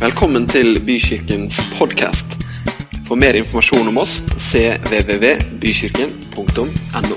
Velkommen 0.00 0.46
til 0.48 0.78
Bykirkens 0.80 1.58
podkast. 1.76 2.40
For 3.04 3.20
mer 3.20 3.36
informasjon 3.36 3.84
om 3.90 3.98
oss 4.00 4.22
cvvvbykirken.no. 4.48 7.16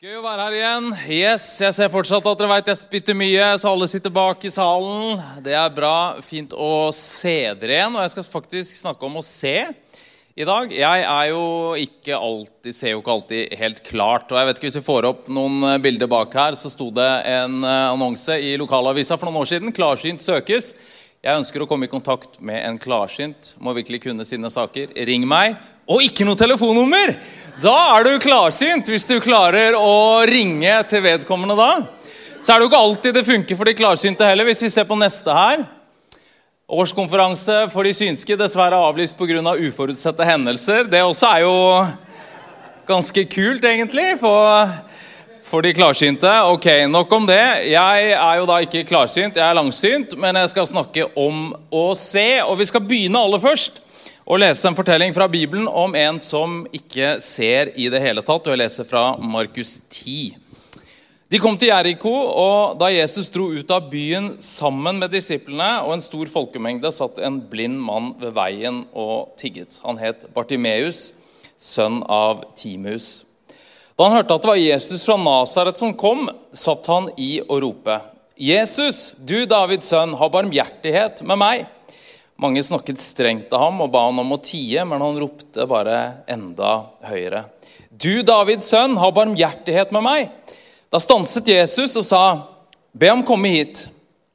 Gøy 0.00 0.16
å 0.16 0.24
være 0.24 0.46
her 0.46 0.56
igjen. 0.56 0.88
Yes, 1.12 1.60
Jeg 1.60 1.76
ser 1.76 1.92
fortsatt 1.92 2.24
at 2.24 2.40
dere 2.40 2.48
vet 2.54 2.72
jeg 2.72 2.80
spytter 2.80 3.12
mye, 3.20 3.52
så 3.60 3.76
alle 3.76 3.84
sitter 3.92 4.08
bak 4.16 4.40
i 4.48 4.54
salen. 4.54 5.20
Det 5.44 5.52
er 5.60 5.68
bra. 5.76 6.16
Fint 6.24 6.56
å 6.56 6.88
se 6.96 7.52
dere 7.60 7.82
igjen. 7.82 7.92
Og 7.92 8.00
jeg 8.00 8.16
skal 8.16 8.32
faktisk 8.38 8.80
snakke 8.80 9.04
om 9.04 9.20
å 9.20 9.28
se 9.28 9.76
i 10.36 10.44
dag. 10.44 10.68
Jeg 10.68 11.04
er 11.08 11.28
jo 11.30 11.44
ikke 11.80 12.12
alltid, 12.12 12.74
ser 12.76 12.92
jo 12.92 12.98
ikke 13.00 13.12
alltid 13.14 13.54
helt 13.56 13.78
klart. 13.86 14.28
Og 14.28 14.36
jeg 14.36 14.48
vet 14.48 14.58
ikke 14.58 14.68
Hvis 14.68 14.78
vi 14.82 14.84
får 14.84 15.06
opp 15.08 15.30
noen 15.32 15.62
eh, 15.64 15.78
bilder 15.80 16.10
bak 16.12 16.34
her, 16.36 16.56
så 16.60 16.68
sto 16.68 16.90
det 16.92 17.08
en 17.32 17.62
eh, 17.64 17.86
annonse 17.94 18.36
i 18.36 18.50
lokalavisa 18.60 19.16
for 19.16 19.30
noen 19.30 19.40
år 19.40 19.48
siden. 19.48 19.72
'Klarsynt 19.72 20.20
søkes'. 20.20 20.74
Jeg 21.24 21.40
ønsker 21.40 21.64
å 21.64 21.66
komme 21.66 21.88
i 21.88 21.90
kontakt 21.90 22.36
med 22.44 22.60
en 22.60 22.76
klarsynt. 22.78 23.54
Må 23.64 23.72
virkelig 23.78 24.02
kunne 24.04 24.26
sine 24.28 24.50
saker. 24.52 24.92
Ring 25.08 25.24
meg. 25.26 25.56
Og 25.88 26.04
ikke 26.04 26.26
noe 26.28 26.36
telefonnummer! 26.36 27.14
Da 27.62 27.74
er 27.96 28.04
du 28.04 28.20
klarsynt, 28.20 28.90
hvis 28.92 29.08
du 29.08 29.16
klarer 29.24 29.72
å 29.78 30.20
ringe 30.28 30.74
til 30.90 31.00
vedkommende 31.00 31.56
da. 31.56 31.70
Så 32.42 32.52
er 32.52 32.60
det 32.60 32.66
jo 32.66 32.70
ikke 32.74 32.84
alltid 32.84 33.16
det 33.16 33.24
funker 33.24 33.56
for 33.56 33.64
de 33.64 33.78
klarsynte 33.78 34.28
heller. 34.28 34.44
Hvis 34.50 34.66
vi 34.66 34.70
ser 34.74 34.84
på 34.84 35.00
neste 35.00 35.32
her. 35.32 35.64
Årskonferanse 36.66 37.68
for 37.70 37.86
de 37.86 37.92
synske 37.94 38.34
dessverre 38.34 38.74
avlyst 38.88 39.14
pga. 39.14 39.38
Av 39.38 39.60
uforutsette 39.62 40.26
hendelser. 40.26 40.88
Det 40.90 40.98
også 40.98 41.28
er 41.28 41.44
jo 41.44 41.58
ganske 42.88 43.22
kult, 43.30 43.62
egentlig, 43.62 44.16
for, 44.18 44.72
for 45.46 45.62
de 45.62 45.70
klarsynte. 45.78 46.32
Ok, 46.50 46.66
Nok 46.90 47.12
om 47.14 47.28
det. 47.30 47.70
Jeg 47.70 48.08
er 48.16 48.40
jo 48.40 48.48
da 48.50 48.58
ikke 48.66 48.82
klarsynt, 48.88 49.38
jeg 49.38 49.46
er 49.46 49.54
langsynt, 49.54 50.16
men 50.18 50.40
jeg 50.42 50.50
skal 50.50 50.66
snakke 50.66 51.06
om 51.14 51.52
å 51.70 51.84
se. 51.94 52.42
Og 52.42 52.58
vi 52.58 52.66
skal 52.66 52.82
begynne 52.82 53.22
aller 53.22 53.44
først 53.46 53.78
å 54.26 54.34
lese 54.42 54.66
en 54.66 54.74
fortelling 54.74 55.14
fra 55.14 55.30
Bibelen 55.30 55.70
om 55.70 55.94
en 55.94 56.18
som 56.18 56.64
ikke 56.74 57.20
ser 57.22 57.76
i 57.78 57.86
det 57.94 58.02
hele 58.02 58.26
tatt. 58.26 58.42
Og 58.42 58.56
jeg 58.56 58.64
leser 58.64 58.90
fra 58.90 59.12
Markus 59.22 59.76
10. 59.86 60.34
De 61.26 61.40
kom 61.42 61.56
til 61.58 61.72
Jeriko, 61.72 62.10
og 62.38 62.76
da 62.78 62.86
Jesus 62.92 63.26
dro 63.34 63.48
ut 63.50 63.70
av 63.74 63.88
byen 63.90 64.36
sammen 64.38 65.00
med 65.02 65.10
disiplene 65.10 65.80
og 65.82 65.96
en 65.96 66.04
stor 66.04 66.30
folkemengde, 66.30 66.92
satt 66.94 67.18
en 67.18 67.40
blind 67.50 67.80
mann 67.82 68.12
ved 68.20 68.36
veien 68.36 68.84
og 68.94 69.32
tigget. 69.40 69.80
Han 69.82 69.98
het 69.98 70.28
Bartimeus, 70.36 71.16
sønn 71.58 72.04
av 72.06 72.44
Timus. 72.54 73.24
Da 73.98 74.06
han 74.06 74.14
hørte 74.20 74.36
at 74.36 74.44
det 74.44 74.52
var 74.52 74.60
Jesus 74.60 75.02
fra 75.08 75.16
Nasaret 75.18 75.82
som 75.82 75.96
kom, 75.98 76.28
satt 76.54 76.86
han 76.92 77.10
i 77.18 77.40
å 77.42 77.58
rope. 77.64 77.98
Jesus, 78.38 79.16
du 79.18 79.48
Davids 79.50 79.90
sønn, 79.90 80.14
ha 80.14 80.30
barmhjertighet 80.30 81.24
med 81.26 81.42
meg. 81.42 81.66
Mange 82.38 82.62
snakket 82.62 83.02
strengt 83.02 83.50
til 83.50 83.64
ham 83.64 83.82
og 83.82 83.90
ba 83.90 84.06
han 84.06 84.22
om 84.22 84.36
å 84.36 84.42
tie, 84.44 84.86
men 84.86 85.02
han 85.02 85.18
ropte 85.18 85.66
bare 85.66 86.20
enda 86.30 86.84
høyere. 87.08 87.48
Du, 87.90 88.20
Davids 88.22 88.70
sønn, 88.70 88.94
ha 89.00 89.10
barmhjertighet 89.10 89.90
med 89.96 90.06
meg. 90.06 90.34
Da 90.96 91.00
stanset 91.04 91.50
Jesus 91.50 91.92
og 92.00 92.04
sa, 92.08 92.18
be 92.96 93.10
ham 93.10 93.20
komme 93.28 93.50
hit. 93.52 93.82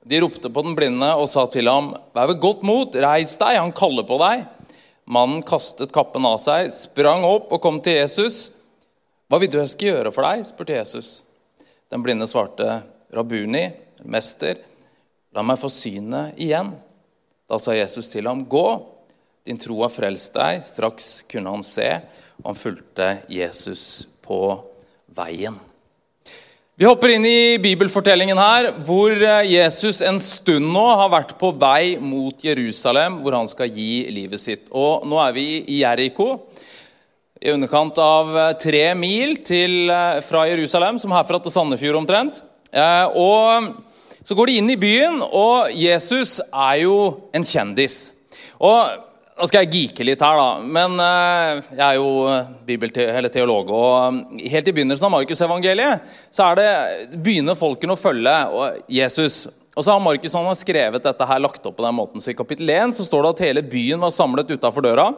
De 0.05 0.19
ropte 0.21 0.45
på 0.45 0.61
den 0.61 0.75
blinde 0.77 1.07
og 1.17 1.25
sa 1.25 1.47
til 1.49 1.65
ham, 1.65 1.87
vær 2.13 2.27
ved 2.29 2.37
godt 2.43 2.61
mot, 2.61 2.97
reis 3.01 3.31
deg, 3.39 3.57
han 3.57 3.73
kaller 3.73 4.05
på 4.05 4.19
deg. 4.21 4.43
Mannen 5.09 5.41
kastet 5.41 5.89
kappen 5.95 6.27
av 6.29 6.35
seg, 6.43 6.69
sprang 6.69 7.25
opp 7.25 7.49
og 7.49 7.63
kom 7.63 7.79
til 7.81 7.97
Jesus. 7.97 8.51
Hva 9.25 9.39
vil 9.41 9.49
du 9.49 9.57
jeg 9.57 9.71
skal 9.71 9.89
gjøre 9.89 10.11
for 10.13 10.27
deg? 10.27 10.43
spurte 10.51 10.77
Jesus. 10.77 11.09
Den 11.89 12.05
blinde 12.05 12.29
svarte, 12.29 12.77
Rabuni, 13.09 13.63
mester, 14.05 14.61
la 15.33 15.41
meg 15.41 15.57
få 15.63 15.73
synet 15.73 16.37
igjen. 16.37 16.75
Da 17.49 17.57
sa 17.57 17.73
Jesus 17.73 18.13
til 18.13 18.29
ham, 18.29 18.45
'Gå, 18.45 18.85
din 19.49 19.57
tro 19.57 19.81
har 19.81 19.89
frelst 19.89 20.37
deg.' 20.37 20.61
Straks 20.61 21.25
kunne 21.25 21.57
han 21.57 21.65
se, 21.65 21.89
og 22.43 22.53
han 22.53 22.63
fulgte 22.67 23.11
Jesus 23.33 24.05
på 24.21 24.61
veien. 25.09 25.57
Vi 26.81 26.87
hopper 26.89 27.11
inn 27.13 27.25
i 27.29 27.59
bibelfortellingen 27.61 28.39
her, 28.41 28.71
hvor 28.81 29.13
Jesus 29.45 29.99
en 30.01 30.15
stund 30.17 30.65
nå 30.73 30.85
har 30.97 31.11
vært 31.13 31.35
på 31.37 31.51
vei 31.61 31.99
mot 32.01 32.41
Jerusalem, 32.41 33.19
hvor 33.21 33.35
han 33.37 33.45
skal 33.45 33.69
gi 33.69 34.07
livet 34.09 34.41
sitt. 34.41 34.63
Og 34.73 35.05
Nå 35.05 35.19
er 35.21 35.35
vi 35.35 35.43
i 35.61 35.83
Jeriko, 35.83 36.25
i 37.37 37.53
underkant 37.53 38.01
av 38.01 38.33
tre 38.57 38.81
mil 38.97 39.37
til, 39.45 39.93
fra 40.25 40.47
Jerusalem, 40.49 40.97
som 40.97 41.13
herfra 41.13 41.37
til 41.45 41.53
Sandefjord 41.53 41.99
omtrent. 42.01 42.41
Og 43.13 43.69
så 44.25 44.39
går 44.39 44.49
de 44.49 44.57
inn 44.63 44.73
i 44.73 44.81
byen, 44.81 45.21
og 45.21 45.69
Jesus 45.77 46.39
er 46.49 46.81
jo 46.87 46.97
en 47.29 47.45
kjendis. 47.45 48.07
Og 48.57 49.10
Nå 49.41 49.47
skal 49.49 49.63
jeg 49.63 49.71
geeke 49.73 50.05
litt 50.05 50.21
her, 50.21 50.37
da, 50.37 50.49
men 50.61 50.99
uh, 51.01 51.63
jeg 51.73 51.81
er 51.81 51.95
jo 51.97 52.09
bibelteolog. 52.67 53.71
og 53.73 54.35
Helt 54.37 54.67
i 54.69 54.73
begynnelsen 54.77 55.07
av 55.07 55.15
Markusevangeliet 55.15 56.11
så 56.29 56.51
er 56.51 56.61
begynner 57.17 57.57
folkene 57.57 57.95
å 57.95 57.97
følge 57.97 58.35
Jesus. 58.85 59.47
Og 59.73 59.81
så 59.81 59.95
har 59.95 60.03
Markus 60.05 60.37
han 60.37 60.45
har 60.45 60.59
skrevet 60.59 61.07
dette 61.07 61.25
her, 61.25 61.41
lagt 61.41 61.65
opp 61.65 61.79
på 61.79 61.87
den 61.87 61.97
måten. 61.97 62.21
Så 62.21 62.35
I 62.35 62.37
kapittel 62.37 62.69
1 62.69 62.93
så 62.99 63.07
står 63.07 63.25
det 63.25 63.33
at 63.33 63.43
hele 63.47 63.65
byen 63.65 64.05
var 64.05 64.13
samlet 64.13 64.53
utafor 64.53 64.85
døra. 64.85 65.09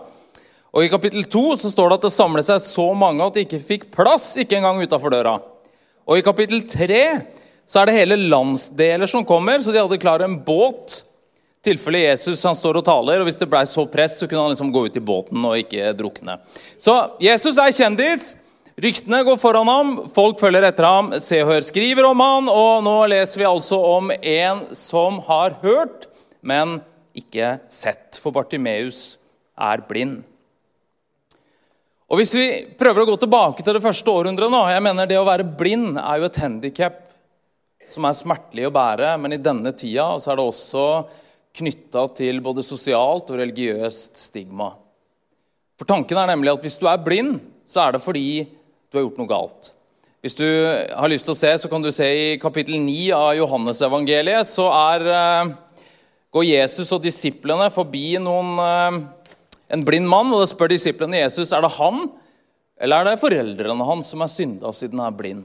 Og 0.72 0.88
I 0.88 0.92
kapittel 0.94 1.28
2 1.28 1.46
så 1.60 1.76
står 1.76 1.92
det 1.92 2.00
at 2.00 2.08
det 2.08 2.16
samlet 2.16 2.48
seg 2.48 2.64
så 2.64 2.90
mange 2.96 3.28
at 3.28 3.36
de 3.36 3.44
ikke 3.44 3.60
fikk 3.60 3.90
plass 3.92 4.38
ikke 4.40 4.62
engang 4.62 4.80
utafor 4.80 5.12
døra. 5.12 5.36
Og 6.08 6.16
I 6.16 6.24
kapittel 6.24 6.64
3 6.64 7.04
så 7.68 7.82
er 7.82 7.92
det 7.92 8.00
hele 8.00 8.24
landsdeler 8.32 9.12
som 9.12 9.28
kommer, 9.28 9.60
så 9.60 9.76
de 9.76 9.84
hadde 9.84 10.00
klar 10.00 10.24
en 10.24 10.40
båt. 10.48 11.02
Tilfelle 11.64 12.02
Jesus 12.04 12.44
han 12.44 12.58
står 12.58 12.82
og 12.82 12.86
taler, 12.88 13.22
og 13.22 13.28
hvis 13.30 13.40
det 13.40 13.48
ble 13.48 13.62
så 13.70 13.86
press, 13.88 14.18
så 14.20 14.28
kunne 14.28 14.42
han 14.44 14.52
liksom 14.52 14.72
gå 14.74 14.82
ut 14.90 14.98
i 15.00 15.04
båten 15.04 15.46
og 15.48 15.60
ikke 15.62 15.94
drukne. 15.96 16.38
Så 16.76 16.96
Jesus 17.24 17.60
er 17.62 17.72
kjendis. 17.76 18.34
Ryktene 18.84 19.22
går 19.24 19.38
foran 19.38 19.70
ham, 19.70 19.94
folk 20.12 20.42
følger 20.42 20.66
etter 20.68 20.88
ham. 20.88 21.14
Se 21.24 21.40
og 21.44 21.52
Hør 21.52 21.64
skriver 21.64 22.10
om 22.10 22.20
han, 22.24 22.50
og 22.52 22.84
nå 22.84 22.98
leser 23.14 23.44
vi 23.44 23.48
altså 23.48 23.80
om 23.94 24.12
en 24.18 24.66
som 24.76 25.22
har 25.30 25.56
hørt, 25.62 26.10
men 26.42 26.82
ikke 27.16 27.58
sett. 27.72 28.18
For 28.20 28.36
Bartimeus 28.36 29.16
er 29.56 29.86
blind. 29.88 30.24
Og 32.12 32.20
Hvis 32.20 32.36
vi 32.36 32.48
prøver 32.78 33.06
å 33.06 33.12
gå 33.14 33.16
tilbake 33.24 33.64
til 33.64 33.78
det 33.78 33.86
første 33.86 34.12
århundret 34.12 34.52
nå, 34.52 34.60
jeg 34.70 34.84
mener 34.86 35.08
Det 35.10 35.18
å 35.18 35.26
være 35.26 35.48
blind 35.58 35.96
er 35.98 36.20
jo 36.20 36.28
et 36.28 36.44
handikap 36.44 37.00
som 37.90 38.06
er 38.08 38.16
smertelig 38.16 38.68
å 38.68 38.74
bære, 38.74 39.16
men 39.20 39.36
i 39.36 39.42
denne 39.42 39.74
tida 39.76 40.14
så 40.22 40.32
er 40.32 40.40
det 40.40 40.46
også 40.46 40.84
knytta 41.54 42.08
til 42.18 42.42
både 42.44 42.66
sosialt 42.66 43.30
og 43.30 43.40
religiøst 43.40 44.18
stigma. 44.18 44.72
For 45.78 45.90
tanken 45.90 46.18
er 46.18 46.32
nemlig 46.32 46.54
at 46.54 46.66
hvis 46.66 46.80
du 46.82 46.88
er 46.90 47.02
blind, 47.02 47.38
så 47.66 47.86
er 47.86 47.96
det 47.96 48.04
fordi 48.04 48.46
du 48.90 48.98
har 48.98 49.06
gjort 49.06 49.22
noe 49.22 49.30
galt. 49.30 49.72
Hvis 50.24 50.38
du 50.40 50.46
har 50.46 51.12
lyst 51.12 51.28
til 51.28 51.36
å 51.36 51.40
se, 51.40 51.52
så 51.60 51.70
kan 51.70 51.84
du 51.84 51.92
se 51.92 52.08
i 52.08 52.28
kapittel 52.42 52.78
9 52.80 52.98
av 53.18 53.34
Johannesevangeliet, 53.38 54.48
så 54.48 54.70
er, 54.72 55.08
uh, 55.12 55.88
går 56.32 56.48
Jesus 56.48 56.94
og 56.96 57.04
disiplene 57.04 57.68
forbi 57.74 58.16
noen, 58.24 58.54
uh, 58.58 59.48
en 59.74 59.86
blind 59.86 60.08
mann, 60.08 60.32
og 60.32 60.44
da 60.44 60.48
spør 60.48 60.72
disiplene 60.72 61.26
Jesus 61.26 61.52
er 61.52 61.66
det 61.66 61.74
han 61.76 62.06
eller 62.84 63.00
er 63.00 63.14
det 63.14 63.22
foreldrene 63.22 63.86
hans 63.88 64.10
som 64.12 64.24
er 64.24 64.32
synda 64.32 64.72
siden 64.76 65.02
han 65.02 65.12
er 65.12 65.18
blind. 65.18 65.44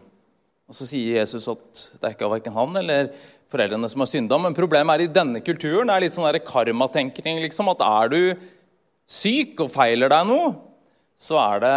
Og 0.69 0.77
Så 0.77 0.89
sier 0.89 1.21
Jesus 1.21 1.49
at 1.51 1.83
det 1.99 2.05
er 2.05 2.17
ikke 2.17 2.31
verken 2.33 2.57
han 2.57 2.77
eller 2.81 3.13
foreldrene 3.53 3.89
som 3.91 4.05
har 4.05 4.11
synda. 4.11 4.39
Men 4.41 4.57
problemet 4.57 4.95
er 4.95 5.07
i 5.07 5.13
denne 5.13 5.43
kulturen 5.45 5.89
det 5.89 5.97
er 5.97 6.07
litt 6.07 6.17
sånn 6.17 6.41
karmatenkning. 6.47 7.43
Liksom, 7.45 7.71
at 7.75 7.85
er 7.85 8.15
du 8.15 8.49
syk 9.09 9.61
og 9.65 9.73
feiler 9.73 10.13
deg 10.13 10.27
noe, 10.29 10.53
så 11.19 11.39
er 11.41 11.63
det 11.65 11.77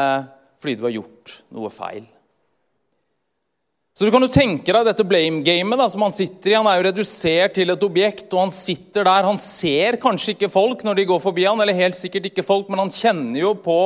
fordi 0.61 0.77
du 0.77 0.83
har 0.85 0.97
gjort 0.99 1.37
noe 1.55 1.71
feil. 1.73 2.03
Så 3.91 4.07
du 4.07 4.11
kan 4.13 4.23
jo 4.23 4.31
tenke 4.31 4.71
deg 4.71 4.85
dette 4.87 5.03
blame-gamet 5.05 5.81
som 5.91 6.05
han 6.05 6.13
sitter 6.15 6.53
i. 6.53 6.55
Han 6.55 6.67
er 6.69 6.79
jo 6.79 6.85
redusert 6.87 7.57
til 7.57 7.73
et 7.73 7.83
objekt, 7.83 8.29
og 8.31 8.45
han 8.45 8.53
sitter 8.55 9.03
der. 9.05 9.27
Han 9.27 9.39
ser 9.41 9.97
kanskje 10.01 10.35
ikke 10.35 10.51
folk 10.53 10.85
når 10.87 11.01
de 11.01 11.07
går 11.09 11.19
forbi 11.23 11.43
han, 11.45 11.59
eller 11.59 11.77
helt 11.77 11.97
sikkert 11.99 12.29
ikke 12.29 12.45
folk, 12.47 12.71
men 12.71 12.85
han 12.85 12.93
kjenner 12.93 13.41
jo 13.43 13.51
på 13.59 13.77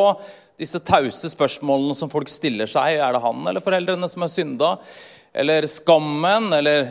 disse 0.62 0.80
tause 0.88 1.32
spørsmålene 1.34 1.98
som 1.98 2.12
folk 2.12 2.30
stiller 2.32 2.70
seg. 2.70 3.00
Er 3.02 3.16
det 3.16 3.24
han 3.26 3.42
eller 3.50 3.64
foreldrene 3.66 4.08
som 4.12 4.24
har 4.24 4.32
synda? 4.32 4.70
Eller 5.36 5.68
skammen? 5.68 6.54
Eller 6.56 6.86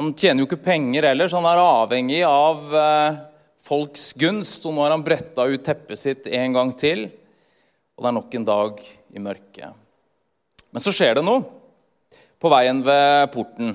Han 0.00 0.14
tjener 0.16 0.40
jo 0.40 0.46
ikke 0.48 0.64
penger 0.64 1.10
heller, 1.10 1.28
så 1.28 1.36
han 1.42 1.46
er 1.50 1.58
avhengig 1.60 2.20
av 2.24 2.72
eh, 2.72 3.18
folks 3.60 4.14
gunst. 4.16 4.64
Og 4.64 4.72
nå 4.72 4.80
har 4.80 4.94
han 4.94 5.04
bretta 5.04 5.44
ut 5.44 5.60
teppet 5.66 6.00
sitt 6.00 6.28
en 6.32 6.56
gang 6.56 6.70
til, 6.80 7.02
og 7.92 8.06
det 8.06 8.08
er 8.08 8.16
nok 8.16 8.36
en 8.38 8.46
dag 8.48 8.80
i 8.80 9.20
mørket. 9.20 9.76
Men 10.72 10.80
så 10.80 10.94
skjer 10.96 11.18
det 11.18 11.26
noe 11.26 11.44
på 12.40 12.48
veien 12.48 12.80
ved 12.86 13.28
porten. 13.34 13.74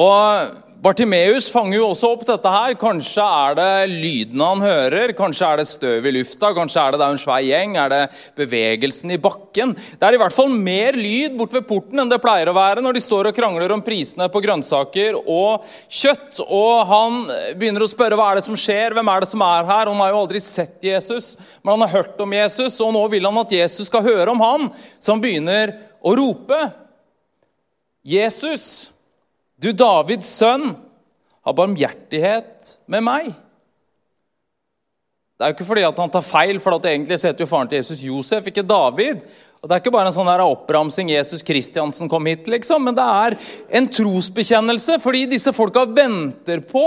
Og 0.00 0.56
Bartimeus 0.78 1.48
fanger 1.50 1.80
jo 1.80 1.86
også 1.88 2.08
opp 2.14 2.20
dette 2.28 2.50
her. 2.52 2.76
Kanskje 2.78 3.22
er 3.24 3.56
det 3.58 3.70
lydene 3.90 4.46
han 4.46 4.60
hører, 4.62 5.10
kanskje 5.18 5.46
er 5.48 5.58
det 5.58 5.64
støv 5.66 6.04
i 6.06 6.12
lufta, 6.14 6.52
kanskje 6.54 6.82
er 6.84 6.94
det, 6.94 6.98
det 7.00 7.06
er 7.06 7.14
en 7.16 7.18
svær 7.18 7.40
gjeng, 7.42 7.72
er 7.82 7.90
det 7.90 8.02
bevegelsen 8.38 9.10
i 9.10 9.18
bakken? 9.18 9.72
Det 9.74 10.06
er 10.06 10.14
i 10.14 10.20
hvert 10.22 10.36
fall 10.36 10.52
mer 10.54 10.94
lyd 10.94 11.34
bort 11.40 11.56
ved 11.56 11.66
porten 11.66 11.98
enn 11.98 12.12
det 12.12 12.20
pleier 12.22 12.50
å 12.50 12.54
være 12.54 12.84
når 12.84 12.94
de 12.94 13.02
står 13.02 13.30
og 13.30 13.34
krangler 13.34 13.74
om 13.74 13.82
prisene 13.82 14.28
på 14.30 14.42
grønnsaker 14.44 15.18
og 15.18 15.66
kjøtt. 15.90 16.44
Og 16.46 16.84
han 16.92 17.16
begynner 17.58 17.82
å 17.82 17.90
spørre 17.90 18.18
hva 18.20 18.28
er 18.30 18.38
det 18.38 18.44
som 18.46 18.58
skjer, 18.58 18.94
hvem 18.94 19.10
er 19.10 19.24
det 19.24 19.30
som 19.32 19.42
er 19.48 19.66
her? 19.66 19.90
Han 19.90 20.04
har 20.04 20.12
jo 20.12 20.20
aldri 20.20 20.42
sett 20.44 20.86
Jesus, 20.86 21.32
men 21.58 21.72
han 21.74 21.88
har 21.88 21.96
hørt 21.96 22.22
om 22.22 22.36
Jesus, 22.38 22.76
og 22.84 22.94
nå 22.94 23.02
vil 23.16 23.26
han 23.26 23.42
at 23.42 23.56
Jesus 23.56 23.90
skal 23.90 24.06
høre 24.06 24.30
om 24.30 24.46
ham. 24.46 24.70
Så 25.02 25.10
han 25.16 25.24
begynner 25.26 25.74
å 26.06 26.14
rope. 26.22 26.60
Jesus! 28.06 28.92
Du 29.58 29.72
Davids 29.74 30.30
sønn, 30.38 30.70
ha 31.42 31.54
barmhjertighet 31.56 32.76
med 32.86 33.02
meg. 33.02 33.30
Det 35.38 35.46
er 35.46 35.52
jo 35.52 35.56
ikke 35.56 35.68
fordi 35.68 35.84
at 35.86 35.98
han 35.98 36.10
tar 36.14 36.26
feil, 36.26 36.58
for 36.62 36.78
egentlig 36.78 37.18
heter 37.18 37.44
jo 37.44 37.50
faren 37.50 37.70
til 37.70 37.78
Jesus 37.78 38.02
Josef, 38.02 38.48
ikke 38.50 38.66
David. 38.66 39.22
Og 39.58 39.68
Det 39.68 39.74
er 39.74 39.82
ikke 39.82 39.94
bare 39.94 40.10
en 40.10 40.14
sånn 40.14 40.30
der 40.30 40.42
oppramsing 40.42 41.10
'Jesus 41.10 41.42
Kristiansen 41.42 42.08
kom 42.08 42.26
hit', 42.26 42.46
liksom, 42.46 42.84
men 42.84 42.94
det 42.94 43.02
er 43.02 43.36
en 43.70 43.88
trosbekjennelse 43.88 45.00
fordi 45.02 45.26
disse 45.26 45.52
folka 45.52 45.84
venter 45.84 46.60
på 46.60 46.86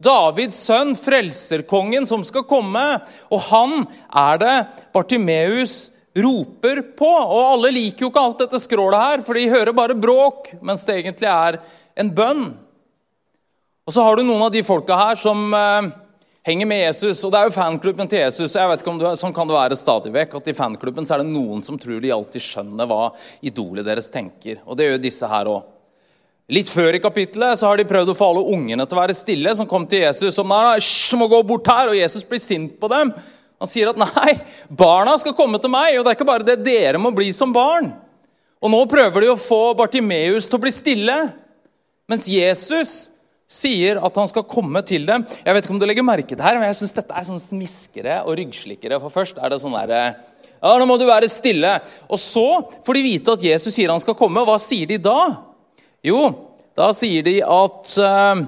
Davids 0.00 0.56
sønn, 0.56 0.94
frelserkongen, 0.96 2.06
som 2.06 2.24
skal 2.24 2.44
komme. 2.48 3.00
Og 3.30 3.40
han 3.48 3.86
er 4.08 4.38
det 4.40 4.66
Bartimeus 4.92 5.90
roper 6.16 6.82
på. 6.98 7.10
Og 7.10 7.54
alle 7.54 7.72
liker 7.74 8.06
jo 8.06 8.10
ikke 8.10 8.24
alt 8.24 8.44
dette 8.44 8.60
skrålet 8.62 9.04
her, 9.04 9.24
for 9.26 9.38
de 9.38 9.50
hører 9.52 9.76
bare 9.76 9.98
bråk, 9.98 10.52
mens 10.62 10.84
det 10.86 11.00
egentlig 11.00 11.30
er 11.30 11.60
en 12.00 12.12
bønn. 12.14 12.44
Og 13.86 13.94
så 13.94 14.04
har 14.06 14.16
du 14.16 14.26
noen 14.26 14.46
av 14.46 14.52
de 14.54 14.62
folka 14.66 14.96
her 14.98 15.18
som 15.18 15.50
eh, 15.56 15.90
henger 16.46 16.68
med 16.70 16.82
Jesus. 16.84 17.24
Og 17.24 17.32
det 17.32 17.40
er 17.40 17.48
jo 17.48 17.56
fanklubben 17.56 18.10
til 18.10 18.22
Jesus. 18.22 18.54
jeg 18.54 18.70
vet 18.70 18.84
ikke 18.84 18.92
om 18.92 19.00
du, 19.00 19.08
Sånn 19.18 19.34
kan 19.34 19.50
det 19.50 19.56
være 19.56 19.78
stadig 19.78 20.12
vekk. 20.14 20.38
at 20.38 20.50
I 20.52 20.56
fanklubben 20.56 21.08
så 21.08 21.16
er 21.16 21.24
det 21.24 21.32
noen 21.32 21.64
som 21.64 21.78
tror 21.80 22.00
de 22.02 22.14
alltid 22.14 22.44
skjønner 22.44 22.88
hva 22.90 23.10
idolet 23.42 23.86
deres 23.86 24.10
tenker. 24.12 24.62
Og 24.66 24.78
det 24.78 24.88
gjør 24.88 25.02
disse 25.02 25.30
her 25.30 25.50
òg. 25.50 25.76
Litt 26.50 26.70
før 26.70 26.96
i 26.98 27.02
kapittelet 27.02 27.60
så 27.60 27.68
har 27.68 27.78
de 27.78 27.86
prøvd 27.86 28.10
å 28.10 28.14
få 28.18 28.28
alle 28.32 28.48
ungene 28.56 28.82
til 28.82 28.98
å 28.98 29.00
være 29.04 29.14
stille. 29.14 29.52
som 29.54 29.68
kom 29.70 29.86
til 29.86 30.02
Jesus 30.02 30.34
som 30.34 30.50
må 30.50 31.28
gå 31.30 31.42
bort 31.46 31.68
her, 31.70 31.90
og 31.90 31.98
Jesus 31.98 32.24
blir 32.26 32.42
sint 32.42 32.78
på 32.80 32.88
dem. 32.90 33.12
Han 33.60 33.68
sier 33.68 33.90
at 33.90 34.00
nei, 34.00 34.38
barna 34.72 35.18
skal 35.20 35.36
komme 35.36 35.60
til 35.60 35.72
meg, 35.72 35.98
og 35.98 36.04
det 36.04 36.12
er 36.12 36.16
ikke 36.16 36.28
bare 36.28 36.46
det, 36.46 36.60
dere 36.64 37.00
må 37.00 37.12
bli 37.12 37.28
som 37.36 37.52
barn. 37.52 37.90
Og 38.60 38.72
nå 38.72 38.80
prøver 38.88 39.24
de 39.24 39.32
å 39.32 39.40
få 39.40 39.72
Bartimeus 39.76 40.48
til 40.48 40.56
å 40.56 40.62
bli 40.62 40.72
stille, 40.72 41.16
mens 42.10 42.28
Jesus 42.28 43.10
sier 43.50 43.98
at 43.98 44.18
han 44.20 44.28
skal 44.30 44.46
komme 44.48 44.82
til 44.86 45.06
dem. 45.08 45.24
Jeg 45.42 45.56
vet 45.56 45.66
ikke 45.66 45.74
om 45.74 45.80
du 45.80 45.86
legger 45.88 46.06
merke 46.06 46.36
til 46.36 46.44
her, 46.44 46.58
men 46.60 46.70
jeg 46.70 46.78
synes 46.80 46.94
dette 46.96 47.16
er 47.16 47.26
sånn 47.26 47.42
smiskere 47.42 48.20
og 48.22 48.36
ryggslikkere. 48.38 49.00
For 49.02 49.12
først 49.12 49.40
er 49.40 49.52
det 49.52 49.60
sånn 49.62 49.74
derre 49.76 50.02
Ja, 50.60 50.74
nå 50.76 50.84
må 50.86 50.98
du 51.00 51.06
være 51.08 51.28
stille. 51.32 51.78
Og 52.08 52.20
så 52.20 52.46
får 52.84 52.98
de 52.98 53.04
vite 53.06 53.34
at 53.34 53.44
Jesus 53.44 53.74
sier 53.74 53.90
han 53.90 54.02
skal 54.02 54.16
komme. 54.18 54.44
Hva 54.46 54.58
sier 54.60 54.88
de 54.90 55.00
da? 55.02 55.18
Jo, 56.04 56.20
da 56.78 56.92
sier 56.96 57.24
de 57.26 57.40
at 57.42 57.96
uh, 58.04 58.44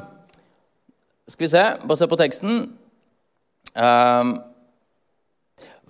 Skal 1.33 1.47
vi 1.47 1.51
se, 1.51 1.65
bare 1.83 1.99
se 1.99 2.09
på 2.13 2.21
teksten. 2.21 2.63
Uh, 3.73 4.37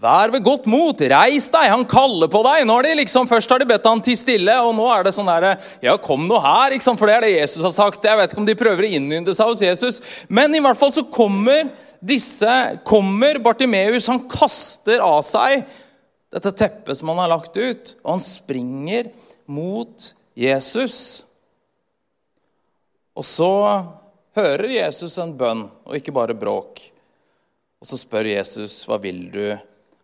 Vær 0.02 0.32
ved 0.34 0.42
godt 0.42 0.64
mot, 0.66 0.98
reis 1.12 1.44
deg, 1.52 1.68
han 1.70 1.84
kaller 1.86 2.26
på 2.30 2.40
deg. 2.42 2.64
Nå 2.66 2.74
har 2.74 2.86
de 2.88 2.94
liksom, 2.98 3.28
Først 3.30 3.52
har 3.54 3.62
de 3.62 3.68
bedt 3.70 3.84
han 3.86 4.00
til 4.02 4.16
stille, 4.18 4.56
og 4.66 4.72
nå 4.74 4.88
er 4.90 5.06
det 5.06 5.12
sånn 5.14 5.30
der, 5.30 5.60
Ja, 5.84 5.94
kom 5.94 6.26
nå 6.26 6.40
her, 6.42 6.74
liksom, 6.74 6.98
for 6.98 7.06
det 7.06 7.14
er 7.14 7.26
det 7.26 7.36
Jesus 7.36 7.62
har 7.62 7.74
sagt. 7.76 8.08
Jeg 8.08 8.18
vet 8.18 8.34
ikke 8.34 8.42
om 8.42 8.48
de 8.48 8.58
prøver 8.58 8.88
å 8.88 8.90
innynde 8.98 9.34
seg 9.38 9.52
hos 9.52 9.62
Jesus, 9.62 10.00
men 10.26 10.58
i 10.58 10.64
hvert 10.64 10.80
fall 10.80 10.90
så 10.94 11.06
kommer 11.06 11.70
disse, 12.02 12.56
kommer 12.88 13.38
Bartimeus. 13.44 14.10
Han 14.10 14.24
kaster 14.26 15.04
av 15.06 15.22
seg 15.22 15.68
dette 16.34 16.56
teppet 16.58 16.98
som 16.98 17.12
han 17.12 17.22
har 17.22 17.34
lagt 17.36 17.54
ut, 17.54 17.96
og 18.02 18.16
han 18.16 18.26
springer 18.26 19.12
mot 19.46 20.12
Jesus. 20.34 21.22
Og 23.14 23.28
så 23.28 23.54
hører 24.34 24.80
Jesus 24.80 25.20
en 25.22 25.36
bønn, 25.38 25.68
og 25.86 25.94
ikke 25.94 26.14
bare 26.16 26.34
bråk. 26.34 26.88
Og 27.78 27.86
så 27.86 27.98
spør 28.00 28.34
Jesus, 28.34 28.82
'Hva 28.82 28.98
vil 28.98 29.28
du?' 29.30 29.60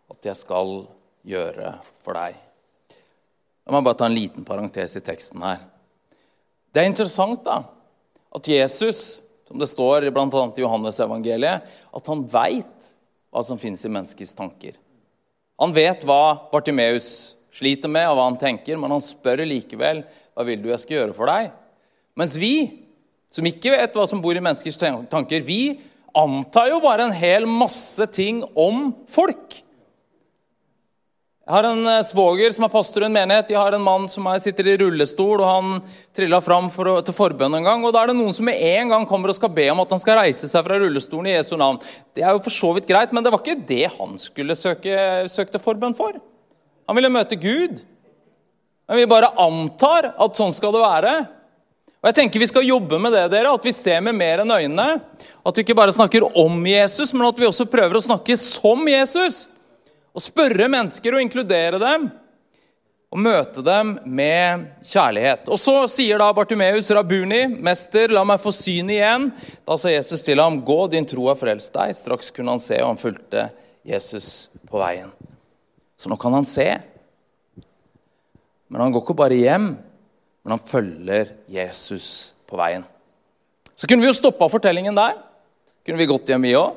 At 0.09 0.29
jeg 0.31 0.39
skal 0.39 0.83
gjøre 1.27 1.73
for 2.03 2.17
deg. 2.17 2.37
La 3.65 3.75
meg 3.75 3.85
bare 3.85 3.99
ta 3.99 4.07
en 4.09 4.17
liten 4.17 4.45
parentes 4.47 4.95
i 4.97 5.03
teksten 5.05 5.43
her. 5.45 5.61
Det 6.73 6.81
er 6.81 6.89
interessant 6.89 7.41
da, 7.45 7.61
at 8.33 8.49
Jesus, 8.49 9.19
som 9.49 9.61
det 9.61 9.69
står 9.69 10.09
bl.a. 10.13 10.25
i 10.29 10.63
Johannes-evangeliet, 10.63 11.65
at 11.65 12.09
han 12.09 12.23
veit 12.29 12.93
hva 13.29 13.43
som 13.45 13.59
fins 13.61 13.83
i 13.85 13.91
menneskets 13.91 14.35
tanker. 14.37 14.77
Han 15.59 15.73
vet 15.75 16.05
hva 16.07 16.49
Bartimeus 16.53 17.35
sliter 17.53 17.91
med, 17.91 18.07
og 18.09 18.17
hva 18.17 18.27
han 18.29 18.39
tenker, 18.41 18.77
men 18.79 18.93
han 18.93 19.05
spør 19.05 19.43
likevel 19.45 20.03
hva 20.33 20.45
vil 20.47 20.61
du 20.63 20.69
jeg 20.71 20.83
skal 20.85 21.01
gjøre 21.01 21.17
for 21.17 21.29
deg. 21.29 21.49
Mens 22.17 22.37
vi, 22.39 22.53
som 23.29 23.45
ikke 23.45 23.73
vet 23.73 23.97
hva 23.97 24.05
som 24.09 24.21
bor 24.23 24.37
i 24.37 24.43
menneskers 24.43 24.79
tanker, 24.79 25.43
vi 25.45 25.79
antar 26.17 26.71
jo 26.71 26.79
bare 26.83 27.05
en 27.07 27.15
hel 27.15 27.45
masse 27.49 28.05
ting 28.15 28.41
om 28.57 28.89
folk. 29.11 29.59
Jeg 31.49 31.55
har 31.55 31.65
en 31.65 31.87
eh, 31.89 32.03
svoger 32.05 32.51
som 32.53 32.67
er 32.67 32.69
pastor 32.69 33.01
i 33.01 33.07
en 33.07 33.15
menighet. 33.15 33.47
Jeg 33.49 33.57
har 33.57 33.73
en 33.73 33.81
mann 33.81 34.03
som 34.05 34.27
sitter 34.37 34.67
i 34.69 34.75
rullestol, 34.77 35.39
og 35.41 35.47
han 35.49 35.79
trilla 36.13 36.37
fram 36.45 36.67
for 36.69 36.91
å, 36.91 36.93
til 37.01 37.15
forbønn 37.17 37.57
en 37.57 37.65
gang. 37.65 37.81
og 37.81 37.95
Da 37.95 38.03
er 38.03 38.11
det 38.11 38.19
noen 38.19 38.35
som 38.37 38.45
med 38.45 38.61
en 38.61 38.93
gang 38.93 39.07
kommer 39.09 39.33
og 39.33 39.37
skal 39.39 39.49
be 39.55 39.65
om 39.73 39.81
at 39.81 39.95
han 39.95 40.03
skal 40.03 40.19
reise 40.21 40.45
seg 40.45 40.67
fra 40.67 40.77
rullestolen 40.77 41.31
i 41.31 41.33
Jesu 41.33 41.55
navn. 41.57 41.81
Det 42.13 42.21
er 42.21 42.37
jo 42.37 42.43
for 42.45 42.53
så 42.53 42.69
vidt 42.77 42.85
greit, 42.91 43.17
men 43.17 43.25
det 43.25 43.33
var 43.33 43.41
ikke 43.41 43.65
det 43.65 43.89
han 43.95 44.13
skulle 44.21 44.59
søke, 44.61 45.25
søkte 45.25 45.65
forbønn 45.65 45.97
for. 45.97 46.21
Han 46.85 47.01
ville 47.01 47.15
møte 47.17 47.41
Gud. 47.41 47.81
Men 48.85 49.01
vi 49.01 49.09
bare 49.09 49.33
antar 49.41 50.13
at 50.13 50.37
sånn 50.37 50.53
skal 50.53 50.77
det 50.77 50.85
være. 50.85 51.19
Og 51.97 52.13
jeg 52.13 52.21
tenker 52.21 52.45
Vi 52.45 52.53
skal 52.53 52.69
jobbe 52.75 53.01
med 53.01 53.17
det, 53.17 53.25
dere, 53.33 53.57
at 53.57 53.65
vi 53.65 53.73
ser 53.73 54.05
med 54.05 54.21
mer 54.21 54.45
enn 54.45 54.53
øynene. 54.53 55.01
At 55.41 55.57
vi 55.57 55.65
ikke 55.65 55.81
bare 55.81 55.97
snakker 55.97 56.29
om 56.29 56.61
Jesus, 56.77 57.09
men 57.09 57.25
at 57.33 57.41
vi 57.41 57.49
også 57.49 57.65
prøver 57.65 57.97
å 57.97 58.09
snakke 58.11 58.37
som 58.37 58.85
Jesus. 58.85 59.47
Å 60.13 60.23
spørre 60.23 60.69
mennesker 60.71 61.15
og 61.15 61.21
inkludere 61.23 61.79
dem 61.81 62.09
og 63.09 63.21
møte 63.25 63.63
dem 63.65 63.95
med 64.05 64.67
kjærlighet. 64.85 65.49
Og 65.49 65.57
Så 65.57 65.75
sier 65.89 66.21
da 66.21 66.29
Bartimeus, 66.33 66.91
Rabuni, 66.93 67.47
'Mester, 67.47 68.09
la 68.13 68.23
meg 68.23 68.39
få 68.39 68.53
syn 68.53 68.89
igjen.' 68.89 69.31
Da 69.65 69.77
sa 69.77 69.89
Jesus 69.89 70.23
til 70.23 70.39
ham, 70.39 70.61
'Gå, 70.61 70.89
din 70.89 71.05
tro 71.05 71.27
har 71.27 71.35
frelst 71.35 71.73
deg.' 71.73 71.95
Straks 71.95 72.29
kunne 72.29 72.51
han 72.51 72.59
se, 72.59 72.77
og 72.81 72.87
han 72.87 72.97
fulgte 72.97 73.49
Jesus 73.83 74.49
på 74.69 74.77
veien. 74.77 75.11
Så 75.97 76.09
nå 76.09 76.19
kan 76.19 76.33
han 76.33 76.45
se. 76.45 76.79
Men 78.69 78.81
han 78.81 78.91
går 78.91 79.01
ikke 79.01 79.17
bare 79.17 79.35
hjem, 79.35 79.77
men 80.43 80.51
han 80.51 80.59
følger 80.59 81.33
Jesus 81.49 82.33
på 82.47 82.55
veien. 82.55 82.85
Så 83.75 83.87
kunne 83.87 84.01
vi 84.01 84.07
jo 84.07 84.13
stoppa 84.13 84.47
fortellingen 84.49 84.95
der. 84.95 85.17
Kunne 85.85 85.97
vi 85.97 86.05
gått 86.05 86.29
hjem, 86.29 86.41
vi 86.41 86.53
òg. 86.53 86.75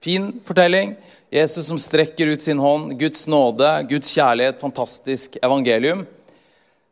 Fin 0.00 0.40
fortelling. 0.44 0.94
Jesus 1.30 1.66
som 1.66 1.78
strekker 1.78 2.26
ut 2.26 2.42
sin 2.42 2.58
hånd, 2.58 2.94
Guds 2.98 3.26
nåde, 3.28 3.68
Guds 3.90 4.08
kjærlighet, 4.14 4.60
fantastisk 4.60 5.36
evangelium. 5.42 6.06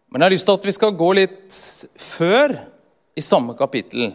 Men 0.09 0.21
jeg 0.21 0.27
har 0.27 0.35
lyst 0.35 0.47
til 0.49 0.59
at 0.59 0.69
vi 0.69 0.75
skal 0.77 0.99
gå 0.99 1.09
litt 1.17 1.57
før 1.97 2.55
i 3.17 3.25
samme 3.25 3.57
kapittel. 3.57 4.13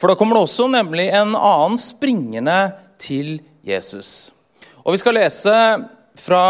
For 0.00 0.10
da 0.10 0.18
kommer 0.18 0.36
det 0.36 0.44
også 0.48 0.66
nemlig 0.72 1.06
en 1.14 1.36
annen 1.38 1.78
springende 1.80 2.58
til 3.00 3.38
Jesus. 3.66 4.32
Og 4.82 4.92
Vi 4.92 5.00
skal 5.00 5.18
lese 5.20 5.56
fra 6.18 6.44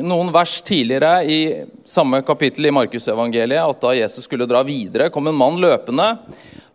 noen 0.00 0.30
vers 0.34 0.60
tidligere 0.62 1.24
i 1.24 1.40
samme 1.86 2.22
kapittel 2.26 2.66
i 2.66 2.74
Markusevangeliet 2.74 3.62
at 3.62 3.82
da 3.82 3.96
Jesus 3.96 4.26
skulle 4.26 4.48
dra 4.48 4.62
videre, 4.66 5.10
kom 5.10 5.26
en 5.30 5.38
mann 5.38 5.58
løpende, 5.60 6.12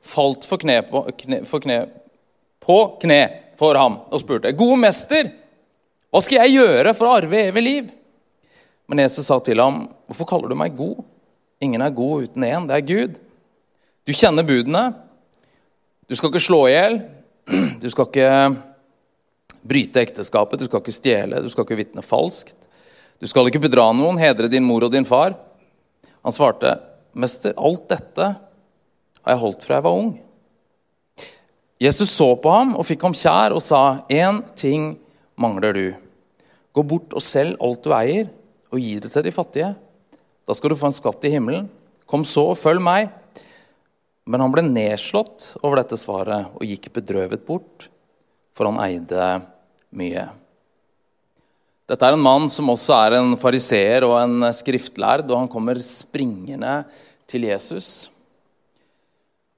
falt 0.05 0.45
for 0.47 0.61
kne 0.61 0.81
på 0.87 1.03
kne, 1.19 1.43
for 1.47 1.63
kne, 1.63 1.79
på 2.63 2.79
kne 3.01 3.21
for 3.59 3.77
ham 3.79 3.99
og 4.11 4.21
spurte, 4.21 4.51
'Gode 4.51 4.79
mester, 4.79 5.31
hva 6.11 6.21
skal 6.23 6.45
jeg 6.45 6.57
gjøre 6.59 6.93
for 6.95 7.07
å 7.07 7.17
arve 7.19 7.47
evig 7.49 7.63
liv?' 7.63 7.91
Men 8.87 9.01
Jesus 9.01 9.27
sa 9.27 9.39
til 9.39 9.59
ham, 9.59 9.89
'Hvorfor 10.07 10.27
kaller 10.29 10.49
du 10.49 10.55
meg 10.55 10.75
god? 10.77 11.03
Ingen 11.61 11.81
er 11.81 11.89
god 11.89 12.27
uten 12.27 12.43
én, 12.43 12.67
det 12.67 12.75
er 12.75 12.87
Gud.' 12.87 13.19
Du 14.05 14.13
kjenner 14.13 14.45
budene. 14.45 14.93
Du 16.07 16.15
skal 16.15 16.29
ikke 16.29 16.45
slå 16.45 16.67
i 16.69 16.75
hjel. 16.75 16.99
Du 17.81 17.89
skal 17.89 18.05
ikke 18.05 18.57
bryte 19.65 20.01
ekteskapet, 20.01 20.59
du 20.59 20.65
skal 20.65 20.83
ikke 20.83 20.93
stjele, 20.93 21.41
du 21.41 21.49
skal 21.49 21.65
ikke 21.65 21.79
vitne 21.79 22.03
falskt. 22.05 22.57
Du 23.17 23.25
skal 23.25 23.49
ikke 23.49 23.63
bedra 23.63 23.87
noen, 23.95 24.19
hedre 24.21 24.49
din 24.51 24.65
mor 24.65 24.85
og 24.85 24.93
din 24.93 25.05
far. 25.05 25.33
Han 26.21 26.35
svarte, 26.35 26.79
'Mester, 27.15 27.53
alt 27.57 27.87
dette 27.89 28.25
har 29.25 29.33
jeg 29.33 29.41
holdt 29.41 29.63
fra 29.63 29.75
jeg 29.79 29.83
var 29.83 29.97
ung.' 29.97 30.24
Jesus 31.81 32.11
så 32.15 32.29
på 32.39 32.51
ham 32.51 32.75
og 32.79 32.85
fikk 32.87 33.03
ham 33.03 33.15
kjær 33.15 33.55
og 33.55 33.61
sa, 33.61 34.05
'Én 34.09 34.43
ting 34.55 34.97
mangler 35.35 35.73
du. 35.73 35.95
Gå 36.73 36.83
bort 36.83 37.13
og 37.13 37.21
selg 37.21 37.57
alt 37.59 37.83
du 37.83 37.91
eier, 37.91 38.29
og 38.71 38.79
gi 38.79 38.99
det 38.99 39.11
til 39.11 39.23
de 39.23 39.31
fattige.' 39.31 39.75
Da 40.47 40.53
skal 40.53 40.69
du 40.69 40.75
få 40.75 40.87
en 40.87 40.91
skatt 40.91 41.25
i 41.25 41.31
himmelen. 41.33 41.69
Kom 42.05 42.23
så 42.23 42.51
og 42.51 42.57
følg 42.57 42.81
meg. 42.81 43.09
Men 44.25 44.41
han 44.41 44.51
ble 44.51 44.61
nedslått 44.61 45.57
over 45.63 45.77
dette 45.81 45.97
svaret 45.97 46.53
og 46.53 46.65
gikk 46.65 46.91
bedrøvet 46.93 47.45
bort, 47.45 47.89
for 48.53 48.65
han 48.65 48.79
eide 48.81 49.41
mye. 49.91 50.29
Dette 51.85 52.07
er 52.07 52.13
en 52.13 52.25
mann 52.25 52.49
som 52.49 52.69
også 52.69 52.95
er 53.05 53.19
en 53.19 53.35
fariseer 53.37 54.05
og 54.07 54.17
en 54.17 54.47
skriftlærd, 54.53 55.27
og 55.29 55.37
han 55.43 55.51
kommer 55.51 55.77
springende 55.85 56.85
til 57.29 57.45
Jesus. 57.45 58.09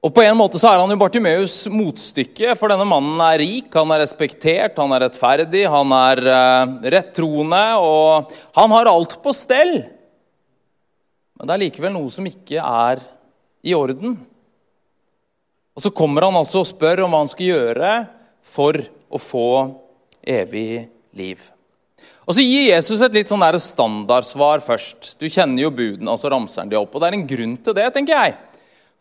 Og 0.07 0.13
På 0.15 0.23
en 0.23 0.37
måte 0.39 0.55
så 0.55 0.69
er 0.71 0.79
han 0.79 0.91
jo 0.93 0.95
Bartimeus 1.01 1.65
motstykke, 1.67 2.53
for 2.55 2.71
denne 2.71 2.85
mannen 2.87 3.19
er 3.25 3.41
rik, 3.41 3.67
han 3.75 3.89
er 3.91 4.05
respektert, 4.05 4.77
han 4.79 4.93
er 4.95 5.03
rettferdig, 5.03 5.65
han 5.67 5.91
er 5.97 6.21
uh, 6.23 6.77
rettroende, 6.95 7.63
og 7.83 8.31
han 8.55 8.71
har 8.71 8.87
alt 8.87 9.17
på 9.19 9.33
stell. 9.35 9.73
Men 11.35 11.49
det 11.49 11.57
er 11.57 11.63
likevel 11.65 11.91
noe 11.97 12.13
som 12.13 12.29
ikke 12.29 12.63
er 12.63 13.03
i 13.67 13.75
orden. 13.75 14.15
Og 15.75 15.83
Så 15.83 15.91
kommer 15.91 16.29
han 16.29 16.39
altså 16.39 16.63
og 16.63 16.71
spør 16.71 17.03
om 17.03 17.11
hva 17.11 17.25
han 17.25 17.33
skal 17.33 17.51
gjøre 17.51 17.91
for 18.47 18.79
å 19.11 19.19
få 19.19 19.51
evig 20.23 20.87
liv. 21.19 21.43
Og 22.23 22.31
Så 22.31 22.47
gir 22.47 22.69
Jesus 22.71 23.03
et 23.03 23.19
litt 23.19 23.27
sånn 23.27 23.43
standardsvar 23.43 24.63
først. 24.63 25.17
Du 25.19 25.27
kjenner 25.27 25.67
jo 25.67 25.75
budene, 25.75 26.15
altså 26.15 26.29
så 26.29 26.37
ramser 26.37 26.71
de 26.71 26.79
opp. 26.79 26.95
Og 26.95 27.03
Det 27.03 27.11
er 27.11 27.19
en 27.19 27.27
grunn 27.27 27.59
til 27.59 27.75
det, 27.75 27.91
tenker 27.91 28.15
jeg. 28.15 28.46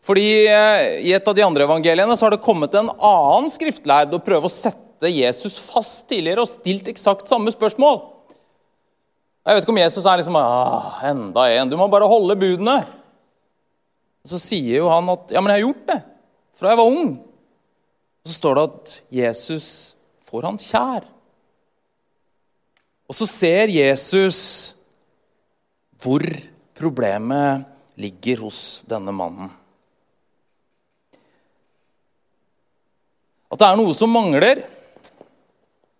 Fordi 0.05 0.27
eh, 0.47 0.99
I 1.07 1.13
et 1.17 1.27
av 1.27 1.35
de 1.35 1.45
andre 1.45 1.65
evangeliene 1.67 2.17
så 2.17 2.27
har 2.27 2.35
det 2.35 2.43
kommet 2.45 2.75
en 2.77 2.91
annen 2.93 3.49
skriftlærd 3.51 4.13
og 4.15 4.25
prøve 4.25 4.49
å 4.49 4.53
sette 4.53 5.11
Jesus 5.11 5.59
fast 5.61 6.07
tidligere 6.09 6.43
og 6.43 6.51
stilt 6.51 6.89
eksakt 6.91 7.29
samme 7.29 7.53
spørsmål. 7.53 7.99
Jeg 9.47 9.55
vet 9.55 9.63
ikke 9.63 9.73
om 9.75 9.79
Jesus 9.79 10.05
er 10.05 10.19
liksom 10.19 10.37
ah, 10.39 10.97
enda 11.07 11.47
en. 11.55 11.69
Du 11.71 11.77
må 11.79 11.87
bare 11.91 12.09
holde 12.09 12.35
budene. 12.39 12.81
Så 14.27 14.39
sier 14.43 14.81
jo 14.81 14.89
han 14.91 15.07
at 15.13 15.31
ja, 15.31 15.39
men 15.39 15.53
jeg 15.53 15.61
har 15.61 15.67
gjort 15.69 15.85
det 15.87 15.99
fra 16.57 16.71
jeg 16.73 16.79
var 16.79 16.89
ung. 16.89 17.13
Og 18.25 18.31
Så 18.31 18.39
står 18.39 18.57
det 18.57 18.65
at 18.65 18.95
Jesus 19.19 19.67
får 20.27 20.49
han 20.49 20.59
kjær. 20.59 21.05
Og 23.07 23.15
så 23.15 23.27
ser 23.29 23.71
Jesus 23.71 24.39
hvor 26.01 26.25
problemet 26.77 27.63
ligger 27.97 28.43
hos 28.43 28.59
denne 28.89 29.13
mannen. 29.15 29.49
At 33.57 33.63
det 33.63 33.71
er 33.73 33.77
noe 33.79 33.93
som 33.97 34.11
mangler. 34.13 34.59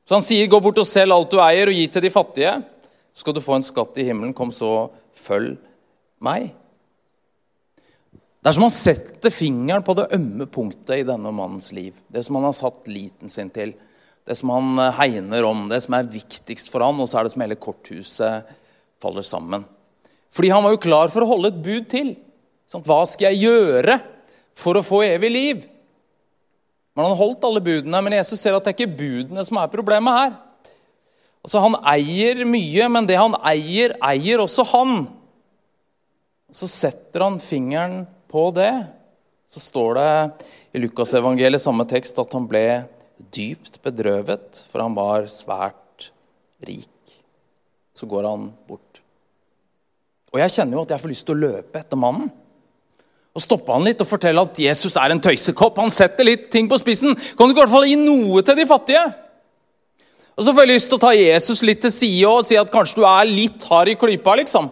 Så 0.05 0.13
han 0.13 0.21
sier, 0.21 0.45
'Gå 0.45 0.59
bort 0.61 0.77
og 0.77 0.85
selg 0.85 1.11
alt 1.11 1.31
du 1.33 1.39
eier, 1.41 1.67
og 1.67 1.73
gi 1.73 1.87
til 1.89 2.03
de 2.05 2.09
fattige.' 2.13 2.61
'Så 3.09 3.25
skal 3.25 3.33
du 3.33 3.41
få 3.41 3.55
en 3.55 3.65
skatt 3.65 3.97
i 3.97 4.05
himmelen. 4.05 4.33
Kom 4.33 4.51
så, 4.53 4.91
følg 5.17 5.57
meg.' 6.21 6.53
Det 8.37 8.45
er 8.45 8.53
som 8.53 8.67
han 8.67 8.71
setter 8.71 9.33
fingeren 9.33 9.83
på 9.83 9.95
det 9.97 10.13
ømme 10.13 10.45
punktet 10.45 10.99
i 10.99 11.03
denne 11.03 11.33
mannens 11.33 11.71
liv. 11.73 11.95
Det 12.13 12.23
som 12.23 12.35
han 12.35 12.45
har 12.45 12.53
satt 12.53 12.85
liten 12.87 13.27
sin 13.27 13.49
til. 13.49 13.73
Det 14.23 14.37
som 14.37 14.53
han 14.53 14.77
eh, 14.77 14.93
hegner 14.93 15.43
om, 15.43 15.67
det 15.67 15.81
som 15.81 15.95
er 15.97 16.03
viktigst 16.03 16.69
for 16.69 16.85
han, 16.85 17.01
og 17.01 17.09
så 17.09 17.17
er 17.17 17.23
det 17.23 17.33
som 17.33 17.41
hele 17.41 17.57
korthuset 17.57 18.45
faller 19.01 19.25
sammen. 19.25 19.65
Fordi 20.29 20.49
han 20.53 20.63
var 20.63 20.77
jo 20.77 20.85
klar 20.85 21.09
for 21.09 21.25
å 21.25 21.31
holde 21.33 21.47
et 21.47 21.63
bud 21.65 21.89
til. 21.89 22.13
Hva 22.69 23.01
skal 23.09 23.33
jeg 23.33 23.49
gjøre 23.49 23.97
for 24.53 24.77
å 24.77 24.85
få 24.85 25.01
evig 25.09 25.31
liv? 25.33 25.65
Men 26.97 27.05
han 27.05 27.19
holdt 27.19 27.45
alle 27.45 27.61
budene. 27.61 28.01
Men 28.01 28.17
Jesus 28.17 28.41
ser 28.41 28.57
at 28.57 28.65
det 28.65 28.73
er 28.73 28.79
ikke 28.79 28.97
budene 28.97 29.45
som 29.45 29.59
er 29.61 29.69
problemet 29.69 30.17
her. 30.17 30.35
Altså, 31.45 31.61
Han 31.61 31.77
eier 31.93 32.41
mye, 32.49 32.89
men 32.89 33.05
det 33.07 33.19
han 33.21 33.37
eier, 33.45 33.93
eier 34.01 34.41
også 34.41 34.65
han. 34.73 35.05
Så 36.49 36.65
setter 36.71 37.27
han 37.27 37.37
fingeren 37.43 38.01
på 38.31 38.49
det. 38.55 38.73
Så 39.53 39.61
står 39.61 39.99
det 39.99 40.09
i 40.73 40.81
Lukasevangeliet 40.81 41.61
samme 41.63 41.85
tekst 41.87 42.17
at 42.19 42.33
han 42.35 42.49
ble 42.49 42.65
dypt 43.33 43.77
bedrøvet, 43.85 44.63
for 44.67 44.81
han 44.83 44.97
var 44.97 45.29
svært 45.31 46.09
rik. 46.65 47.13
Så 47.93 48.09
går 48.09 48.25
han 48.25 48.49
bort. 48.67 49.01
Og 50.33 50.41
jeg 50.41 50.53
kjenner 50.57 50.79
jo 50.79 50.83
at 50.83 50.91
jeg 50.95 51.05
får 51.05 51.13
lyst 51.13 51.29
til 51.29 51.37
å 51.37 51.45
løpe 51.45 51.79
etter 51.79 51.99
mannen 51.99 52.33
og 53.37 53.43
stoppe 53.43 53.69
han 53.69 53.85
litt 53.85 53.99
og 54.01 54.09
fortelle 54.09 54.41
at 54.41 54.57
Jesus 54.57 54.95
er 54.97 55.13
en 55.13 55.21
tøysekopp. 55.21 55.77
Han 55.77 55.93
setter 55.93 56.25
litt 56.25 56.47
ting 56.53 56.65
på 56.69 56.79
spissen. 56.81 57.13
Kan 57.13 57.45
du 57.45 57.53
ikke 57.53 57.61
i 57.61 57.63
hvert 57.67 57.75
fall 57.75 57.85
gi 57.85 57.97
noe 58.01 58.41
til 58.41 58.57
de 58.57 58.65
fattige? 58.65 59.03
Og 60.37 60.45
så 60.45 60.53
får 60.53 60.65
jeg 60.65 60.71
lyst 60.71 60.89
til 60.89 60.97
å 60.97 61.03
ta 61.03 61.11
Jesus 61.13 61.61
litt 61.65 61.83
til 61.85 61.93
side 61.93 62.31
og 62.31 62.41
si 62.45 62.57
at 62.57 62.73
kanskje 62.73 62.97
du 62.97 63.05
er 63.09 63.29
litt 63.29 63.67
hard 63.69 63.93
i 63.93 63.95
klypa. 63.97 64.35
liksom. 64.41 64.71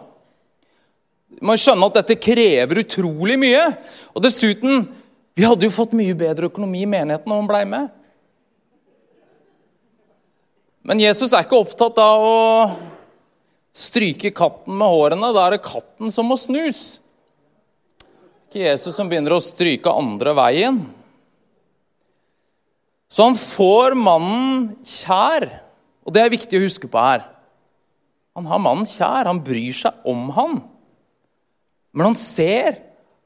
Du 1.35 1.45
må 1.45 1.57
skjønne 1.61 1.91
at 1.91 2.01
dette 2.01 2.17
krever 2.21 2.81
utrolig 2.81 3.37
mye. 3.41 3.67
Og 4.17 4.25
dessuten, 4.25 4.87
vi 5.37 5.45
hadde 5.45 5.69
jo 5.69 5.77
fått 5.77 5.93
mye 5.97 6.17
bedre 6.17 6.49
økonomi 6.49 6.81
i 6.87 6.89
menigheten 6.89 7.29
om 7.29 7.43
han 7.43 7.53
blei 7.53 7.63
med. 7.69 7.93
Men 10.85 11.05
Jesus 11.05 11.33
er 11.33 11.45
ikke 11.45 11.61
opptatt 11.61 12.01
av 12.01 12.25
å 12.25 12.43
stryke 13.75 14.33
katten 14.33 14.73
med 14.73 14.89
hårene. 14.89 15.33
Da 15.37 15.45
er 15.45 15.57
det 15.59 15.65
katten 15.65 16.13
som 16.13 16.33
må 16.33 16.37
snus 16.41 17.03
ikke 18.55 18.69
Jesus 18.69 18.95
som 18.95 19.09
begynner 19.11 19.35
å 19.35 19.43
stryke 19.43 19.91
andre 19.91 20.31
veien. 20.37 20.77
Så 23.11 23.27
han 23.27 23.35
får 23.35 23.95
mannen 23.99 24.69
kjær, 24.79 25.49
og 26.07 26.15
det 26.15 26.23
er 26.23 26.31
viktig 26.31 26.59
å 26.59 26.63
huske 26.63 26.87
på 26.87 27.01
her. 27.03 27.25
Han 28.35 28.47
har 28.47 28.61
mannen 28.63 28.87
kjær, 28.87 29.27
han 29.27 29.43
bryr 29.43 29.75
seg 29.75 30.07
om 30.07 30.29
han. 30.35 30.61
Men 31.91 32.11
han 32.11 32.17
ser 32.19 32.79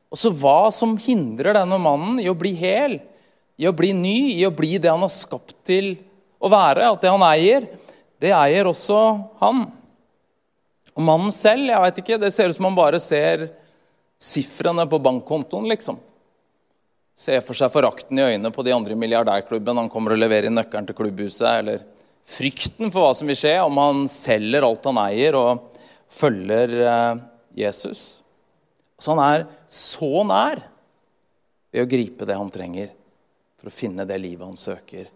også 0.10 0.34
hva 0.42 0.72
som 0.74 0.98
hindrer 0.98 1.54
denne 1.60 1.78
mannen 1.82 2.18
i 2.22 2.28
å 2.30 2.38
bli 2.38 2.56
hel, 2.58 2.98
i 3.60 3.70
å 3.70 3.76
bli 3.76 3.94
ny, 3.94 4.18
i 4.42 4.48
å 4.50 4.54
bli 4.56 4.80
det 4.82 4.90
han 4.90 5.06
har 5.06 5.14
skapt 5.14 5.60
til 5.68 5.94
å 6.42 6.50
være. 6.50 6.90
At 6.90 7.06
det 7.06 7.14
han 7.14 7.30
eier, 7.30 7.70
det 8.18 8.34
eier 8.34 8.70
også 8.70 8.98
han. 9.44 9.68
Og 10.98 11.06
mannen 11.06 11.34
selv, 11.36 11.70
jeg 11.70 11.86
vet 11.86 12.02
ikke, 12.02 12.22
det 12.22 12.34
ser 12.34 12.50
ut 12.50 12.58
som 12.58 12.72
han 12.72 12.82
bare 12.82 13.02
ser 13.04 13.52
sifrene 14.20 14.86
på 14.90 15.00
bankkontoen, 15.00 15.68
liksom. 15.72 16.00
Se 17.20 17.36
for 17.44 17.58
seg 17.58 17.72
forakten 17.72 18.20
i 18.20 18.26
øynene 18.34 18.52
på 18.56 18.64
de 18.64 18.72
andre 18.76 18.96
i 18.96 19.00
milliardærklubben. 19.00 19.80
Han 19.82 19.92
kommer 19.92 20.16
og 20.16 20.22
leverer 20.22 20.48
inn 20.48 20.56
nøkkelen 20.56 20.88
til 20.88 20.96
klubbhuset. 20.96 21.48
Eller 21.52 21.84
frykten 22.28 22.92
for 22.94 23.04
hva 23.04 23.16
som 23.18 23.28
vil 23.28 23.40
skje 23.40 23.58
om 23.64 23.80
han 23.82 24.06
selger 24.12 24.64
alt 24.64 24.88
han 24.88 25.02
eier 25.04 25.36
og 25.40 25.80
følger 26.16 26.76
eh, 26.80 27.22
Jesus. 27.60 28.22
Så 29.00 29.16
han 29.16 29.24
er 29.24 29.46
så 29.72 30.24
nær 30.28 30.64
ved 31.72 31.84
å 31.84 31.90
gripe 31.92 32.28
det 32.28 32.40
han 32.40 32.52
trenger 32.52 32.94
for 33.60 33.68
å 33.68 33.76
finne 33.76 34.08
det 34.08 34.20
livet 34.20 34.48
han 34.48 34.60
søker. 34.60 35.10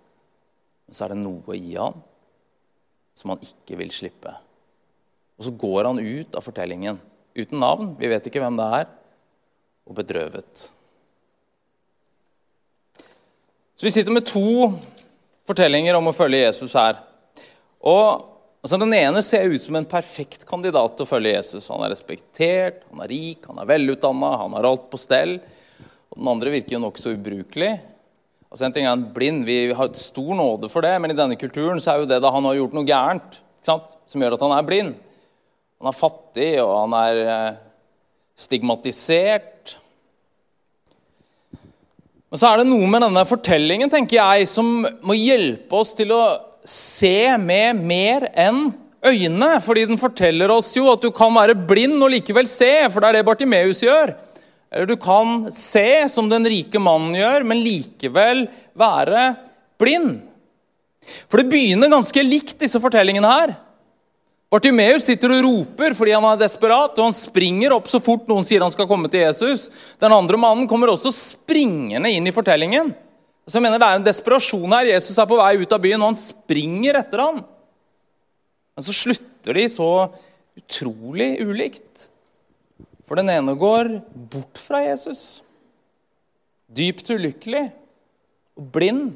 Men 0.87 0.97
så 0.97 1.05
er 1.05 1.13
det 1.13 1.21
noe 1.23 1.55
i 1.55 1.75
han 1.77 2.03
som 3.15 3.31
han 3.31 3.47
ikke 3.47 3.77
vil 3.79 3.91
slippe. 3.93 4.33
Og 5.37 5.47
så 5.47 5.55
går 5.55 5.87
han 5.87 6.03
ut 6.03 6.35
av 6.35 6.43
fortellingen 6.45 6.99
uten 7.35 7.61
navn, 7.61 7.93
vi 7.99 8.09
vet 8.11 8.29
ikke 8.29 8.41
hvem 8.43 8.57
det 8.59 8.69
er, 8.79 8.89
og 9.89 9.97
bedrøvet. 9.97 10.67
Så 13.73 13.87
vi 13.87 13.91
sitter 13.91 14.15
med 14.15 14.27
to 14.29 14.69
fortellinger 15.49 15.97
om 15.97 16.07
å 16.07 16.15
følge 16.15 16.45
Jesus 16.45 16.75
her. 16.77 17.01
Og 17.83 18.05
altså, 18.63 18.77
Den 18.79 18.93
ene 18.95 19.23
ser 19.25 19.49
ut 19.51 19.61
som 19.61 19.75
en 19.75 19.89
perfekt 19.89 20.45
kandidat 20.47 20.95
til 20.95 21.03
å 21.03 21.09
følge 21.09 21.33
Jesus. 21.33 21.67
Han 21.73 21.83
er 21.83 21.91
respektert, 21.91 22.85
han 22.91 23.03
er 23.03 23.11
rik, 23.11 23.43
han 23.49 23.59
er 23.59 23.67
velutdanna, 23.67 24.35
han 24.39 24.55
har 24.55 24.69
alt 24.69 24.87
på 24.91 25.01
stell. 25.01 25.39
Og 26.13 26.21
Den 26.21 26.29
andre 26.31 26.53
virker 26.53 26.77
jo 26.77 26.83
nokså 26.85 27.17
ubrukelig. 27.17 27.73
Altså, 28.53 28.67
en 28.67 28.75
ting 28.75 28.85
er 28.85 28.93
en 28.93 29.07
blind, 29.15 29.43
Vi 29.49 29.73
har 29.73 29.89
et 29.89 29.97
stor 29.97 30.35
nåde 30.37 30.69
for 30.69 30.85
det, 30.85 30.93
men 31.01 31.11
i 31.11 31.17
denne 31.17 31.35
kulturen 31.35 31.81
så 31.81 31.91
er 31.95 32.03
jo 32.03 32.11
det 32.11 32.21
da 32.21 32.31
han 32.31 32.45
har 32.45 32.59
gjort 32.59 32.77
noe 32.77 32.85
gærent 32.85 33.39
som 33.65 34.21
gjør 34.21 34.37
at 34.37 34.45
han 34.45 34.53
er 34.53 34.67
blind. 34.67 34.95
Han 35.83 35.91
er 35.91 35.97
fattig, 35.99 36.51
og 36.63 36.69
han 36.77 36.93
er 36.95 37.17
eh, 37.27 37.55
stigmatisert. 38.39 39.73
Men 42.31 42.39
så 42.39 42.47
er 42.47 42.61
det 42.61 42.69
noe 42.69 42.87
med 42.87 43.03
denne 43.03 43.23
fortellingen 43.27 43.91
tenker 43.91 44.15
jeg, 44.15 44.45
som 44.47 44.85
må 45.03 45.17
hjelpe 45.19 45.75
oss 45.75 45.91
til 45.97 46.13
å 46.15 46.21
se 46.63 47.35
med 47.35 47.81
mer 47.83 48.29
enn 48.31 48.69
øynene. 49.03 49.57
Fordi 49.65 49.83
den 49.91 49.99
forteller 49.99 50.53
oss 50.55 50.71
jo 50.77 50.87
at 50.93 51.03
du 51.03 51.09
kan 51.11 51.35
være 51.35 51.57
blind 51.67 51.99
og 51.99 52.13
likevel 52.15 52.47
se, 52.47 52.71
for 52.87 53.03
det 53.03 53.09
er 53.11 53.19
det 53.19 53.27
Bartimeus 53.27 53.83
gjør. 53.83 54.15
Eller 54.71 54.87
du 54.87 54.95
kan 54.95 55.49
se 55.51 56.07
som 56.15 56.31
den 56.31 56.47
rike 56.47 56.79
mannen 56.79 57.19
gjør, 57.19 57.43
men 57.51 57.59
likevel 57.59 58.45
være 58.71 59.33
blind. 59.83 60.23
For 61.27 61.43
det 61.43 61.51
begynner 61.51 61.91
ganske 61.91 62.23
likt, 62.23 62.55
disse 62.63 62.79
fortellingene 62.79 63.35
her. 63.35 63.57
Bartimeus 64.53 65.07
sitter 65.07 65.31
og 65.33 65.45
roper 65.47 65.95
fordi 65.97 66.11
han 66.13 66.25
er 66.29 66.37
desperat, 66.43 66.93
og 66.93 67.07
han 67.07 67.15
springer 67.17 67.73
opp 67.73 67.87
så 67.89 67.97
fort 68.03 68.27
noen 68.29 68.45
sier 68.45 68.61
han 68.61 68.73
skal 68.73 68.85
komme 68.89 69.09
til 69.09 69.23
Jesus. 69.23 69.65
Den 70.01 70.13
andre 70.13 70.37
mannen 70.37 70.67
kommer 70.69 70.91
også 70.93 71.09
springende 71.15 72.11
inn 72.13 72.29
i 72.29 72.35
fortellingen. 72.35 72.91
Så 73.49 73.57
jeg 73.57 73.65
mener 73.65 73.81
Det 73.81 73.87
er 73.87 73.97
en 73.97 74.05
desperasjon 74.05 74.75
her. 74.77 74.91
Jesus 74.93 75.17
er 75.17 75.27
på 75.27 75.39
vei 75.41 75.57
ut 75.57 75.73
av 75.73 75.81
byen, 75.81 76.05
og 76.05 76.13
han 76.13 76.19
springer 76.21 77.01
etter 77.01 77.23
ham. 77.25 77.41
Men 78.77 78.85
så 78.85 78.93
slutter 78.93 79.57
de 79.57 79.65
så 79.73 79.89
utrolig 80.61 81.31
ulikt. 81.41 82.07
For 83.09 83.17
den 83.17 83.33
ene 83.33 83.57
går 83.57 83.95
bort 84.13 84.61
fra 84.61 84.83
Jesus. 84.85 85.41
dypt 86.73 87.09
ulykkelig 87.09 87.67
og 88.57 88.69
blind 88.73 89.11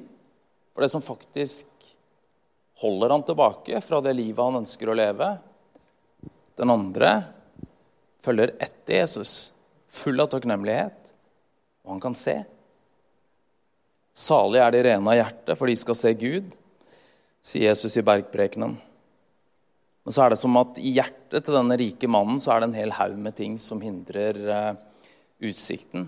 for 0.73 0.83
det 0.83 0.91
som 0.91 1.01
faktisk 1.01 1.66
holder 2.81 3.09
han 3.09 3.23
tilbake 3.25 3.81
fra 3.81 4.01
det 4.05 4.13
livet 4.17 4.43
han 4.43 4.59
ønsker 4.61 4.89
å 4.89 4.97
leve. 4.97 5.31
Den 6.57 6.73
andre 6.73 7.11
følger 8.23 8.53
etter 8.61 8.99
Jesus, 8.99 9.53
full 9.89 10.19
av 10.21 10.29
takknemlighet, 10.33 11.13
og 11.85 11.95
han 11.95 12.03
kan 12.03 12.17
se. 12.17 12.39
Salig 14.17 14.61
er 14.61 14.73
de 14.73 14.83
rene 14.89 15.13
av 15.13 15.19
hjerte, 15.19 15.55
for 15.57 15.69
de 15.69 15.77
skal 15.77 15.97
se 15.97 16.13
Gud, 16.17 16.53
sier 17.45 17.69
Jesus 17.69 17.97
i 17.97 18.05
bergprekenen. 18.05 18.75
Men 20.03 20.15
så 20.15 20.23
er 20.23 20.33
det 20.33 20.39
som 20.41 20.55
at 20.59 20.79
i 20.79 20.93
hjertet 20.95 21.43
til 21.43 21.57
denne 21.57 21.77
rike 21.79 22.09
mannen 22.09 22.39
så 22.43 22.53
er 22.53 22.63
det 22.63 22.69
en 22.69 22.79
hel 22.79 22.93
haug 22.95 23.17
med 23.19 23.35
ting 23.37 23.57
som 23.61 23.81
hindrer 23.83 24.37
uh, 24.47 24.73
utsikten. 25.43 26.07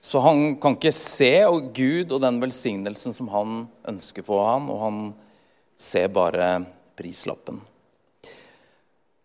Så 0.00 0.20
han 0.22 0.56
kan 0.62 0.76
ikke 0.76 0.94
se 0.94 1.32
og 1.48 1.72
Gud 1.74 2.12
og 2.14 2.22
den 2.22 2.38
velsignelsen 2.42 3.14
som 3.14 3.30
han 3.32 3.64
ønsker 3.90 4.24
for 4.26 4.46
ham, 4.46 4.70
og 4.70 4.82
han 4.84 5.00
ser 5.78 6.08
bare 6.14 6.52
prislappen. 6.98 7.58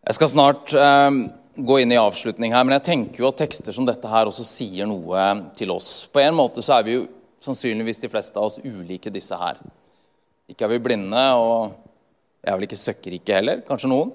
Jeg 0.03 0.17
skal 0.17 0.31
snart 0.33 0.73
eh, 0.75 1.19
gå 1.55 1.77
inn 1.79 1.93
i 1.93 1.99
avslutning 2.01 2.55
her, 2.55 2.65
men 2.65 2.75
jeg 2.79 2.87
tenker 2.89 3.23
jo 3.23 3.29
at 3.29 3.39
tekster 3.43 3.75
som 3.75 3.85
dette 3.87 4.09
her 4.09 4.29
også 4.29 4.45
sier 4.47 4.89
noe 4.89 5.27
til 5.57 5.71
oss. 5.71 6.09
På 6.11 6.21
en 6.23 6.35
måte 6.35 6.65
så 6.65 6.79
er 6.79 6.87
vi 6.87 6.97
jo 6.97 7.05
sannsynligvis 7.43 8.01
de 8.01 8.09
fleste 8.11 8.39
av 8.39 8.49
oss 8.49 8.59
ulike 8.63 9.13
disse 9.13 9.37
her. 9.37 9.61
Ikke 10.49 10.65
er 10.65 10.73
vi 10.73 10.83
blinde, 10.83 11.23
og 11.37 11.75
jeg 12.43 12.51
er 12.51 12.57
vel 12.57 12.67
ikke 12.67 12.81
søkkrike 12.81 13.37
heller. 13.37 13.63
Kanskje 13.67 13.91
noen. 13.91 14.11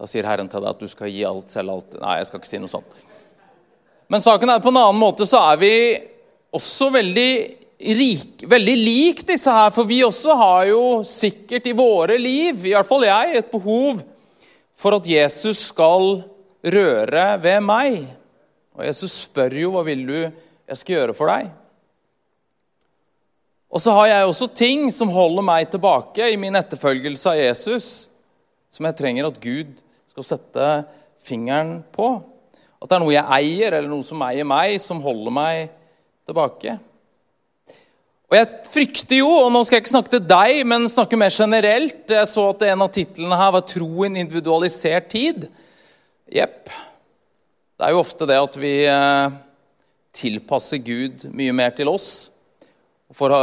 Da 0.00 0.08
sier 0.08 0.26
Herren 0.26 0.48
til 0.48 0.64
deg 0.64 0.72
at 0.72 0.80
du 0.80 0.88
skal 0.88 1.12
gi 1.12 1.26
alt 1.28 1.52
selv 1.52 1.74
alt 1.74 1.96
Nei, 2.00 2.16
jeg 2.22 2.30
skal 2.30 2.40
ikke 2.40 2.50
si 2.50 2.60
noe 2.62 2.72
sånt. 2.72 2.94
Men 4.10 4.22
saken 4.22 4.50
er 4.50 4.62
på 4.62 4.72
en 4.72 4.80
annen 4.80 4.98
måte 4.98 5.26
så 5.28 5.38
er 5.52 5.58
vi 5.60 5.74
også 6.56 6.88
veldig 6.90 7.32
rik, 7.96 8.42
veldig 8.50 8.76
lik 8.76 9.22
disse 9.28 9.52
her. 9.54 9.70
For 9.74 9.86
vi 9.86 10.00
også 10.02 10.34
har 10.36 10.64
jo 10.72 10.82
sikkert 11.06 11.68
i 11.70 11.76
våre 11.76 12.18
liv, 12.18 12.64
i 12.66 12.74
hvert 12.74 12.88
fall 12.88 13.06
jeg, 13.06 13.38
et 13.38 13.52
behov 13.52 14.02
for 14.80 14.96
at 14.98 15.06
Jesus 15.06 15.68
skal 15.70 16.24
røre 16.74 17.26
ved 17.42 17.62
meg. 17.62 18.02
Og 18.76 18.84
Jesus 18.88 19.14
spør 19.28 19.54
jo 19.60 19.74
hva 19.76 19.84
vil 19.86 20.04
du 20.08 20.18
jeg 20.20 20.78
skal 20.78 20.96
gjøre 20.96 21.16
for 21.16 21.30
deg. 21.30 21.50
Og 23.70 23.78
så 23.82 23.94
har 23.94 24.08
jeg 24.10 24.26
også 24.26 24.50
ting 24.58 24.88
som 24.90 25.12
holder 25.14 25.46
meg 25.46 25.70
tilbake 25.70 26.32
i 26.32 26.38
min 26.40 26.58
etterfølgelse 26.58 27.30
av 27.30 27.38
Jesus, 27.38 27.86
som 28.70 28.86
jeg 28.86 28.98
trenger 28.98 29.28
at 29.28 29.38
Gud 29.42 29.78
skal 30.10 30.26
sette 30.26 30.70
fingeren 31.22 31.76
på. 31.94 32.16
At 32.80 32.88
det 32.88 32.96
er 32.96 33.02
noe 33.02 33.12
jeg 33.12 33.36
eier, 33.36 33.74
eller 33.76 33.90
noe 33.90 34.04
som 34.04 34.22
eier 34.24 34.46
meg, 34.48 34.78
som 34.80 35.02
holder 35.04 35.34
meg 35.36 35.72
tilbake. 36.28 36.78
Og 38.30 38.36
jeg 38.38 38.48
frykter 38.70 39.18
jo, 39.18 39.28
og 39.42 39.50
nå 39.50 39.64
skal 39.66 39.76
jeg 39.76 39.84
ikke 39.84 39.92
snakke 39.96 40.14
til 40.14 40.26
deg, 40.30 40.60
men 40.70 40.86
snakke 40.92 41.18
mer 41.18 41.34
generelt 41.34 42.12
Jeg 42.14 42.28
så 42.30 42.44
at 42.52 42.62
en 42.68 42.84
av 42.86 42.92
titlene 42.94 43.38
her 43.40 43.50
var 43.56 43.64
'Tro 43.66 44.04
en 44.06 44.16
individualisert 44.22 45.10
tid'. 45.10 45.48
Jepp. 46.30 46.70
Det 47.76 47.86
er 47.86 47.90
jo 47.90 48.04
ofte 48.04 48.28
det 48.28 48.38
at 48.38 48.56
vi 48.60 48.74
eh, 48.86 49.32
tilpasser 50.14 50.78
Gud 50.78 51.26
mye 51.34 51.52
mer 51.52 51.74
til 51.74 51.88
oss 51.90 52.30
for, 53.10 53.34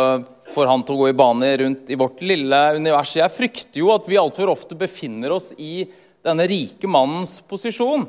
for, 0.53 0.69
han 0.69 0.83
til 0.85 0.95
å 0.95 1.01
gå 1.01 1.09
i 1.11 1.17
bane 1.17 1.49
rundt 1.59 1.89
i 1.91 1.97
vårt 1.99 2.21
lille 2.23 2.59
univers. 2.77 3.15
Jeg 3.19 3.33
frykter 3.33 3.81
jo 3.81 3.91
at 3.91 4.07
vi 4.07 4.19
altfor 4.21 4.53
ofte 4.53 4.77
befinner 4.79 5.35
oss 5.35 5.51
i 5.57 5.83
denne 6.23 6.47
rike 6.47 6.87
mannens 6.87 7.41
posisjon. 7.43 8.07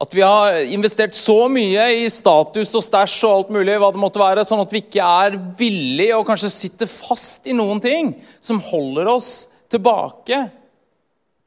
At 0.00 0.14
vi 0.16 0.22
har 0.24 0.62
investert 0.72 1.12
så 1.16 1.44
mye 1.52 1.82
i 2.00 2.06
status 2.08 2.70
og 2.78 2.84
stæsj 2.86 3.18
og 3.28 3.34
alt 3.34 3.50
mulig, 3.52 3.74
hva 3.76 3.90
det 3.92 4.00
måtte 4.00 4.22
være, 4.22 4.46
sånn 4.48 4.62
at 4.62 4.72
vi 4.72 4.80
ikke 4.80 5.04
er 5.04 5.36
villige 5.58 6.16
og 6.16 6.24
kanskje 6.28 6.52
sitter 6.54 6.88
fast 6.88 7.50
i 7.50 7.56
noen 7.56 7.82
ting 7.84 8.14
som 8.40 8.62
holder 8.64 9.10
oss 9.12 9.30
tilbake 9.70 10.46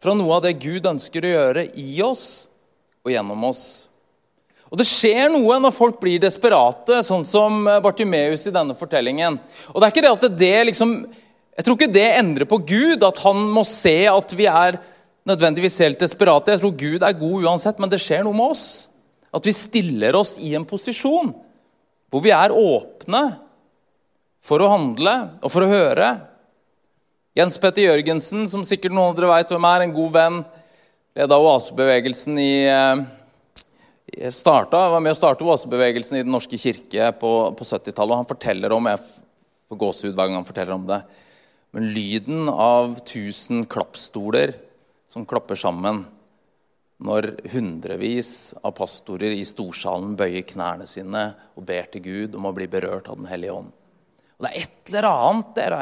fra 0.04 0.14
noe 0.20 0.38
av 0.38 0.46
det 0.46 0.60
Gud 0.62 0.86
ønsker 0.86 1.26
å 1.26 1.34
gjøre 1.34 1.66
i 1.80 1.98
oss 2.06 2.46
og 3.04 3.12
gjennom 3.16 3.50
oss. 3.50 3.64
Og 4.74 4.80
Det 4.82 4.88
skjer 4.90 5.30
noe 5.30 5.60
når 5.62 5.74
folk 5.74 6.00
blir 6.02 6.22
desperate, 6.22 7.04
sånn 7.06 7.26
som 7.26 7.60
Bartimeus 7.84 8.48
i 8.50 8.54
denne 8.54 8.74
fortellingen. 8.78 9.38
Og 9.70 9.78
det 9.78 9.86
er 9.86 9.94
ikke 9.94 10.06
det 10.06 10.14
at 10.14 10.40
det 10.40 10.56
liksom, 10.72 10.96
Jeg 11.54 11.66
tror 11.66 11.78
ikke 11.78 11.94
det 11.94 12.08
endrer 12.18 12.50
på 12.50 12.58
Gud, 12.66 13.04
at 13.06 13.20
han 13.22 13.44
må 13.54 13.62
se 13.70 14.08
at 14.10 14.34
vi 14.34 14.48
er 14.50 14.80
nødvendigvis 15.28 15.80
helt 15.84 16.02
desperate. 16.04 16.54
Jeg 16.54 16.62
tror 16.64 16.76
Gud 16.78 17.06
er 17.06 17.20
god 17.20 17.48
uansett, 17.48 17.80
men 17.82 17.92
det 17.92 18.02
skjer 18.04 18.26
noe 18.26 18.36
med 18.38 18.56
oss. 18.56 18.66
At 19.34 19.48
vi 19.48 19.56
stiller 19.56 20.16
oss 20.20 20.36
i 20.42 20.54
en 20.58 20.68
posisjon 20.68 21.34
hvor 22.14 22.22
vi 22.22 22.30
er 22.36 22.54
åpne 22.54 23.24
for 24.46 24.62
å 24.62 24.70
handle 24.70 25.14
og 25.42 25.50
for 25.50 25.66
å 25.66 25.72
høre. 25.72 26.12
Jens 27.34 27.58
Petter 27.58 27.88
Jørgensen, 27.88 28.46
som 28.52 28.66
sikkert 28.68 28.94
noen 28.94 29.10
av 29.10 29.18
dere 29.18 29.32
vet 29.32 29.54
hvem 29.56 29.66
er, 29.66 29.86
en 29.86 29.96
god 29.96 30.12
venn, 30.14 30.36
leda 31.18 31.40
oasebevegelsen 31.42 32.38
i 32.38 32.52
eh, 32.70 34.30
starta, 34.30 34.84
var 34.94 35.02
med 35.02 35.16
å 35.16 35.18
starte 35.18 35.48
oasebevegelsen 35.48 36.20
i 36.20 36.22
Den 36.26 36.36
norske 36.36 36.60
kirke 36.62 37.10
på, 37.18 37.32
på 37.58 37.66
70-tallet. 37.66 38.20
Han 38.20 38.30
forteller 38.30 38.76
om 38.76 38.92
jeg 38.92 39.02
får 39.72 39.82
gåsehud 39.82 40.14
hver 40.14 40.30
gang 40.30 40.38
han 40.38 40.46
forteller 40.52 40.76
om 40.78 40.86
det, 40.92 41.02
men 41.74 41.90
lyden 41.96 42.52
av 42.52 43.00
tusen 43.10 43.66
klappstoler 43.66 44.54
som 45.14 45.28
klapper 45.30 45.58
sammen 45.60 46.02
når 47.04 47.30
hundrevis 47.54 48.54
av 48.64 48.74
pastorer 48.78 49.36
i 49.36 49.44
storsalen 49.46 50.16
bøyer 50.18 50.46
knærne 50.48 50.88
sine 50.90 51.26
og 51.54 51.66
ber 51.68 51.90
til 51.94 52.06
Gud 52.06 52.38
om 52.40 52.48
å 52.50 52.54
bli 52.56 52.66
berørt 52.72 53.10
av 53.12 53.20
Den 53.20 53.30
hellige 53.30 53.58
ånd. 53.60 53.70
Og 54.38 54.46
Det 54.46 54.50
er 54.50 54.64
et 54.64 54.92
eller 54.92 55.10
annet 55.10 55.54
dere, 55.58 55.82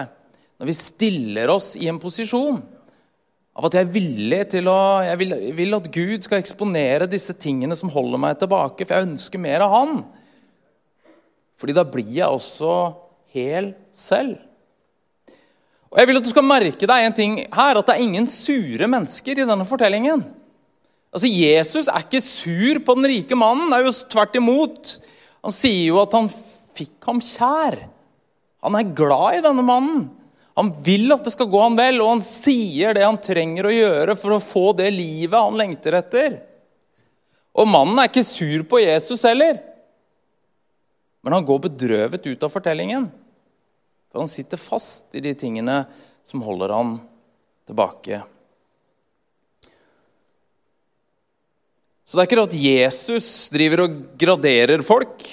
når 0.59 0.69
vi 0.69 0.77
stiller 0.77 1.53
oss 1.53 1.73
i 1.79 1.87
en 1.89 2.01
posisjon 2.01 2.59
av 3.51 3.67
at 3.67 3.75
jeg 3.75 3.87
er 3.87 3.93
villig 3.93 4.41
til 4.53 4.69
å 4.71 4.79
Jeg 5.03 5.19
vil, 5.19 5.35
vil, 5.57 5.75
at 5.75 5.91
Gud 5.91 6.23
skal 6.23 6.41
eksponere 6.41 7.09
disse 7.11 7.35
tingene 7.35 7.75
som 7.75 7.91
holder 7.91 8.21
meg 8.21 8.39
tilbake, 8.39 8.85
for 8.85 8.95
jeg 8.95 9.11
ønsker 9.11 9.43
mer 9.43 9.63
av 9.65 9.75
Han. 9.75 9.97
Fordi 11.59 11.75
da 11.77 11.85
blir 11.85 12.15
jeg 12.15 12.27
også 12.27 12.75
hel 13.35 13.73
selv. 13.93 14.39
Og 15.91 15.99
Jeg 15.99 16.07
vil 16.07 16.19
at 16.21 16.25
du 16.27 16.31
skal 16.31 16.47
merke 16.47 16.87
deg 16.87 17.05
en 17.05 17.15
ting 17.15 17.33
her, 17.51 17.77
at 17.77 17.89
det 17.89 17.97
er 17.97 18.05
ingen 18.05 18.27
sure 18.31 18.87
mennesker 18.87 19.35
i 19.35 19.47
denne 19.47 19.67
fortellingen. 19.67 20.23
Altså, 21.11 21.27
Jesus 21.27 21.89
er 21.91 22.05
ikke 22.05 22.23
sur 22.23 22.79
på 22.85 22.95
den 22.95 23.09
rike 23.11 23.35
mannen. 23.35 23.67
Det 23.67 23.79
er 23.81 23.89
jo 23.89 23.95
tvert 24.13 24.37
imot. 24.39 24.93
Han 25.43 25.55
sier 25.55 25.89
jo 25.89 25.99
at 25.99 26.15
han 26.15 26.31
fikk 26.31 27.09
ham 27.09 27.19
kjær. 27.19 27.81
Han 28.63 28.77
er 28.77 28.93
glad 28.95 29.41
i 29.41 29.43
denne 29.43 29.65
mannen. 29.67 30.05
Han 30.55 30.69
vil 30.83 31.11
at 31.11 31.25
det 31.25 31.33
skal 31.33 31.49
gå 31.51 31.59
han 31.59 31.75
vel, 31.79 31.99
og 32.03 32.15
han 32.15 32.23
sier 32.23 32.95
det 32.95 33.03
han 33.03 33.19
trenger 33.19 33.67
å 33.67 33.75
gjøre 33.75 34.15
for 34.19 34.35
å 34.35 34.43
få 34.43 34.65
det 34.77 34.89
livet 34.95 35.35
han 35.35 35.59
lengter 35.59 35.95
etter. 35.99 36.37
Og 37.51 37.67
mannen 37.67 37.99
er 37.99 38.07
ikke 38.07 38.23
sur 38.23 38.63
på 38.69 38.79
Jesus 38.79 39.25
heller. 39.27 39.59
Men 41.21 41.35
han 41.35 41.47
går 41.47 41.65
bedrøvet 41.67 42.27
ut 42.31 42.47
av 42.47 42.53
fortellingen. 42.53 43.09
For 44.11 44.19
han 44.19 44.31
sitter 44.31 44.59
fast 44.59 45.15
i 45.15 45.23
de 45.23 45.33
tingene 45.37 45.85
som 46.27 46.43
holder 46.43 46.75
han 46.75 46.97
tilbake. 47.67 48.21
Så 52.03 52.17
det 52.17 52.25
er 52.25 52.27
ikke 52.27 52.39
det 52.41 52.49
at 52.49 52.59
Jesus 52.59 53.27
driver 53.53 53.85
og 53.85 53.93
graderer 54.19 54.83
folk. 54.83 55.23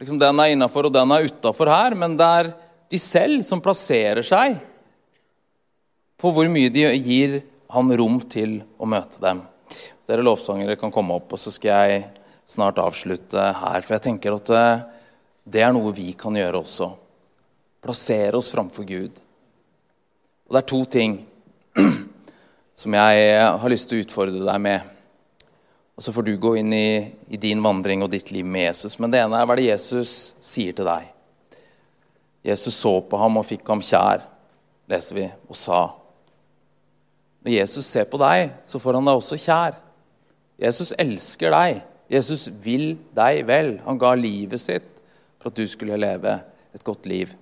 Liksom 0.00 0.18
Den 0.18 0.42
er 0.42 0.56
innafor, 0.56 0.88
og 0.88 0.94
den 0.96 1.12
er 1.14 1.28
utafor 1.28 1.70
her. 1.70 1.94
Men 1.94 2.16
det 2.18 2.26
er 2.26 2.50
de 2.90 2.98
selv 2.98 3.44
som 3.46 3.62
plasserer 3.62 4.26
seg 4.26 4.58
på 6.20 6.32
hvor 6.34 6.50
mye 6.50 6.72
de 6.72 6.88
gir 6.98 7.38
han 7.70 7.92
rom 7.96 8.18
til 8.26 8.58
å 8.76 8.88
møte 8.90 9.22
dem. 9.22 9.44
Dere 10.10 10.26
lovsangere 10.26 10.74
kan 10.80 10.90
komme 10.90 11.14
opp, 11.14 11.30
og 11.36 11.38
så 11.38 11.52
skal 11.54 11.86
jeg 11.86 12.08
snart 12.50 12.80
avslutte 12.82 13.44
her. 13.60 13.78
For 13.86 13.94
jeg 13.94 14.04
tenker 14.08 14.34
at 14.34 14.50
eh, 14.50 14.82
det 15.46 15.62
er 15.62 15.70
noe 15.76 15.94
vi 15.94 16.10
kan 16.18 16.34
gjøre 16.34 16.64
også. 16.64 16.90
Plassere 17.80 18.36
oss 18.36 18.50
framfor 18.52 18.84
Gud. 18.84 19.20
Og 20.48 20.56
det 20.56 20.60
er 20.60 20.70
to 20.72 20.80
ting 20.90 21.20
som 22.80 22.96
jeg 22.96 23.36
har 23.40 23.72
lyst 23.72 23.88
til 23.90 24.00
å 24.00 24.04
utfordre 24.04 24.42
deg 24.44 24.62
med. 24.64 24.88
Og 25.96 26.04
så 26.04 26.12
får 26.16 26.26
du 26.26 26.32
gå 26.40 26.54
inn 26.56 26.72
i, 26.72 27.12
i 27.28 27.40
din 27.40 27.60
vandring 27.60 28.00
og 28.04 28.10
ditt 28.12 28.32
liv 28.32 28.44
med 28.44 28.70
Jesus. 28.70 28.98
Men 29.00 29.12
det 29.12 29.20
ene 29.20 29.36
er 29.36 29.48
hva 29.48 29.56
det 29.58 29.68
Jesus 29.68 30.34
sier 30.40 30.76
til 30.76 30.88
deg. 30.88 31.08
Jesus 32.44 32.78
så 32.80 32.94
på 33.04 33.20
ham 33.20 33.36
og 33.36 33.44
fikk 33.44 33.68
ham 33.68 33.82
kjær, 33.84 34.22
leser 34.88 35.18
vi, 35.18 35.26
og 35.44 35.58
sa 35.60 35.80
Når 37.44 37.52
Jesus 37.52 37.86
ser 37.88 38.08
på 38.08 38.20
deg, 38.20 38.50
så 38.64 38.80
får 38.80 38.96
han 38.96 39.06
deg 39.08 39.20
også 39.20 39.36
kjær. 39.40 39.76
Jesus 40.60 40.92
elsker 41.00 41.52
deg. 41.52 41.84
Jesus 42.10 42.48
vil 42.64 42.98
deg 43.16 43.44
vel. 43.48 43.74
Han 43.86 44.00
ga 44.00 44.14
livet 44.18 44.60
sitt 44.60 44.88
for 45.40 45.48
at 45.52 45.56
du 45.56 45.64
skulle 45.68 46.00
leve 46.00 46.34
et 46.74 46.84
godt 46.84 47.06
liv. 47.08 47.32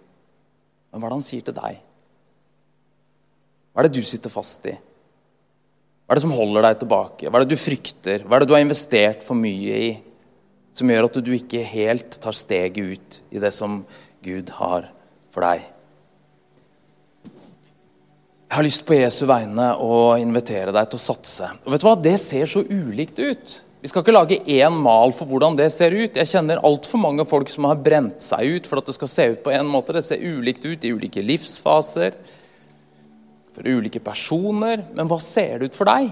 Men 0.89 1.01
hva 1.01 1.09
er 1.09 1.13
det 1.13 1.19
han 1.19 1.29
sier 1.29 1.47
til 1.47 1.57
deg? 1.57 1.81
Hva 3.73 3.83
er 3.83 3.89
det 3.89 4.01
du 4.01 4.07
sitter 4.07 4.33
fast 4.33 4.67
i? 4.67 4.75
Hva 4.75 6.15
er 6.15 6.19
det 6.19 6.25
som 6.25 6.37
holder 6.37 6.65
deg 6.65 6.83
tilbake? 6.83 7.29
Hva 7.29 7.39
er 7.39 7.45
det 7.45 7.57
du 7.57 7.61
frykter? 7.61 8.25
Hva 8.25 8.39
er 8.39 8.45
det 8.45 8.51
du 8.51 8.55
har 8.57 8.65
investert 8.65 9.27
for 9.27 9.39
mye 9.39 9.81
i? 9.89 9.91
som 10.79 10.91
gjør 10.91 11.09
at 11.09 11.19
du 11.25 11.33
ikke 11.35 11.65
helt 11.67 12.21
tar 12.23 12.37
steget 12.37 12.79
ut 12.79 13.19
i 13.35 13.43
det 13.43 13.51
som 13.55 13.83
Gud 14.25 14.53
har 14.59 14.89
for 15.35 15.45
deg. 15.45 15.67
Jeg 18.49 18.57
har 18.57 18.65
lyst 18.65 18.85
på 18.89 18.97
Jesu 18.97 19.25
vegne 19.29 19.73
å 19.85 20.17
invitere 20.21 20.73
deg 20.73 20.89
til 20.89 21.01
å 21.01 21.05
satse. 21.05 21.51
Og 21.65 21.75
vet 21.75 21.83
du 21.83 21.89
hva? 21.89 21.97
Det 22.01 22.15
ser 22.23 22.49
så 22.49 22.63
ulikt 22.65 23.21
ut. 23.21 23.57
Vi 23.79 23.87
skal 23.87 24.03
ikke 24.03 24.15
lage 24.15 24.41
én 24.43 24.75
mal 24.83 25.13
for 25.15 25.31
hvordan 25.31 25.55
det 25.59 25.69
ser 25.71 25.95
ut. 25.95 26.17
Jeg 26.19 26.31
kjenner 26.33 26.63
altfor 26.67 26.99
mange 26.99 27.23
folk 27.29 27.51
som 27.53 27.69
har 27.69 27.79
brent 27.79 28.25
seg 28.25 28.57
ut 28.57 28.67
for 28.67 28.81
at 28.81 28.89
det 28.89 28.97
skal 28.97 29.11
se 29.13 29.27
ut 29.35 29.45
på 29.45 29.53
en 29.55 29.69
måte. 29.71 29.95
Det 29.95 30.03
ser 30.03 30.25
ulikt 30.25 30.67
ut 30.67 30.83
i 30.83 30.91
ulike 30.91 31.23
livsfaser, 31.23 32.17
for 33.55 33.69
ulike 33.71 34.03
personer. 34.03 34.83
Men 34.99 35.11
hva 35.11 35.21
ser 35.23 35.61
det 35.61 35.71
ut 35.71 35.79
for 35.79 35.91
deg? 35.91 36.11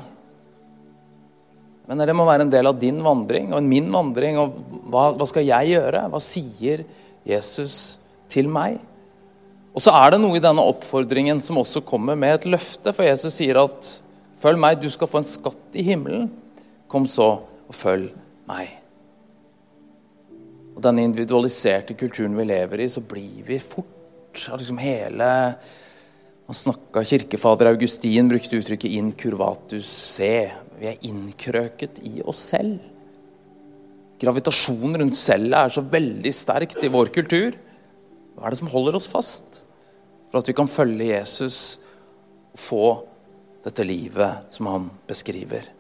Men 1.87 2.03
det 2.03 2.15
må 2.19 2.27
være 2.27 2.47
en 2.47 2.53
del 2.55 2.71
av 2.71 2.79
din 2.79 3.03
vandring 3.03 3.51
og 3.55 3.67
min 3.67 3.91
vandring. 3.95 4.39
og 4.39 4.55
hva, 4.87 5.11
hva 5.19 5.27
skal 5.27 5.47
jeg 5.47 5.75
gjøre? 5.75 6.07
Hva 6.15 6.23
sier 6.23 6.85
Jesus 7.27 7.99
til 8.31 8.47
meg? 8.51 8.79
Og 9.75 9.83
så 9.83 9.91
er 9.93 10.15
det 10.15 10.23
noe 10.23 10.39
i 10.39 10.43
denne 10.43 10.63
oppfordringen 10.71 11.43
som 11.43 11.59
også 11.61 11.83
kommer 11.87 12.15
med 12.19 12.39
et 12.39 12.49
løfte. 12.55 12.95
For 12.95 13.11
Jesus 13.11 13.35
sier 13.43 13.59
at 13.59 13.91
'følg 14.39 14.59
meg, 14.59 14.81
du 14.81 14.89
skal 14.91 15.11
få 15.11 15.19
en 15.19 15.31
skatt 15.35 15.75
i 15.75 15.83
himmelen'. 15.83 16.31
Kom 16.89 17.07
så 17.07 17.43
og 17.67 17.75
følg 17.75 18.11
meg. 18.49 18.71
Og 20.77 20.83
denne 20.85 21.07
individualiserte 21.09 21.97
kulturen 21.97 22.37
vi 22.37 22.47
lever 22.51 22.85
i, 22.85 22.89
så 22.93 23.01
blir 23.01 23.45
vi 23.47 23.59
fort 23.63 23.95
liksom 24.37 24.79
hele 24.83 25.31
Man 26.47 26.55
snakka 26.55 27.03
Kirkefader 27.03 27.73
Augustin 27.73 28.29
brukte 28.31 28.61
uttrykket 28.61 28.93
'in 28.93 29.11
curvatus 29.19 29.89
se'. 30.15 30.53
Vi 30.79 30.87
er 30.87 31.03
innkrøket 31.03 31.99
i 32.07 32.23
oss 32.23 32.39
selv. 32.39 32.79
Gravitasjonen 34.21 35.01
rundt 35.01 35.17
cellet 35.17 35.59
er 35.59 35.69
så 35.69 35.83
veldig 35.83 36.33
sterkt 36.33 36.85
i 36.85 36.93
vår 36.93 37.11
kultur. 37.11 37.57
Hva 38.37 38.47
er 38.47 38.51
det 38.51 38.59
som 38.59 38.69
holder 38.69 38.95
oss 38.95 39.09
fast? 39.09 39.65
For 40.31 40.39
at 40.39 40.47
vi 40.47 40.53
kan 40.53 40.69
følge 40.69 41.19
Jesus 41.19 41.79
og 42.53 42.59
få 42.59 42.87
dette 43.65 43.83
livet 43.83 44.47
som 44.49 44.67
han 44.67 44.91
beskriver. 45.09 45.76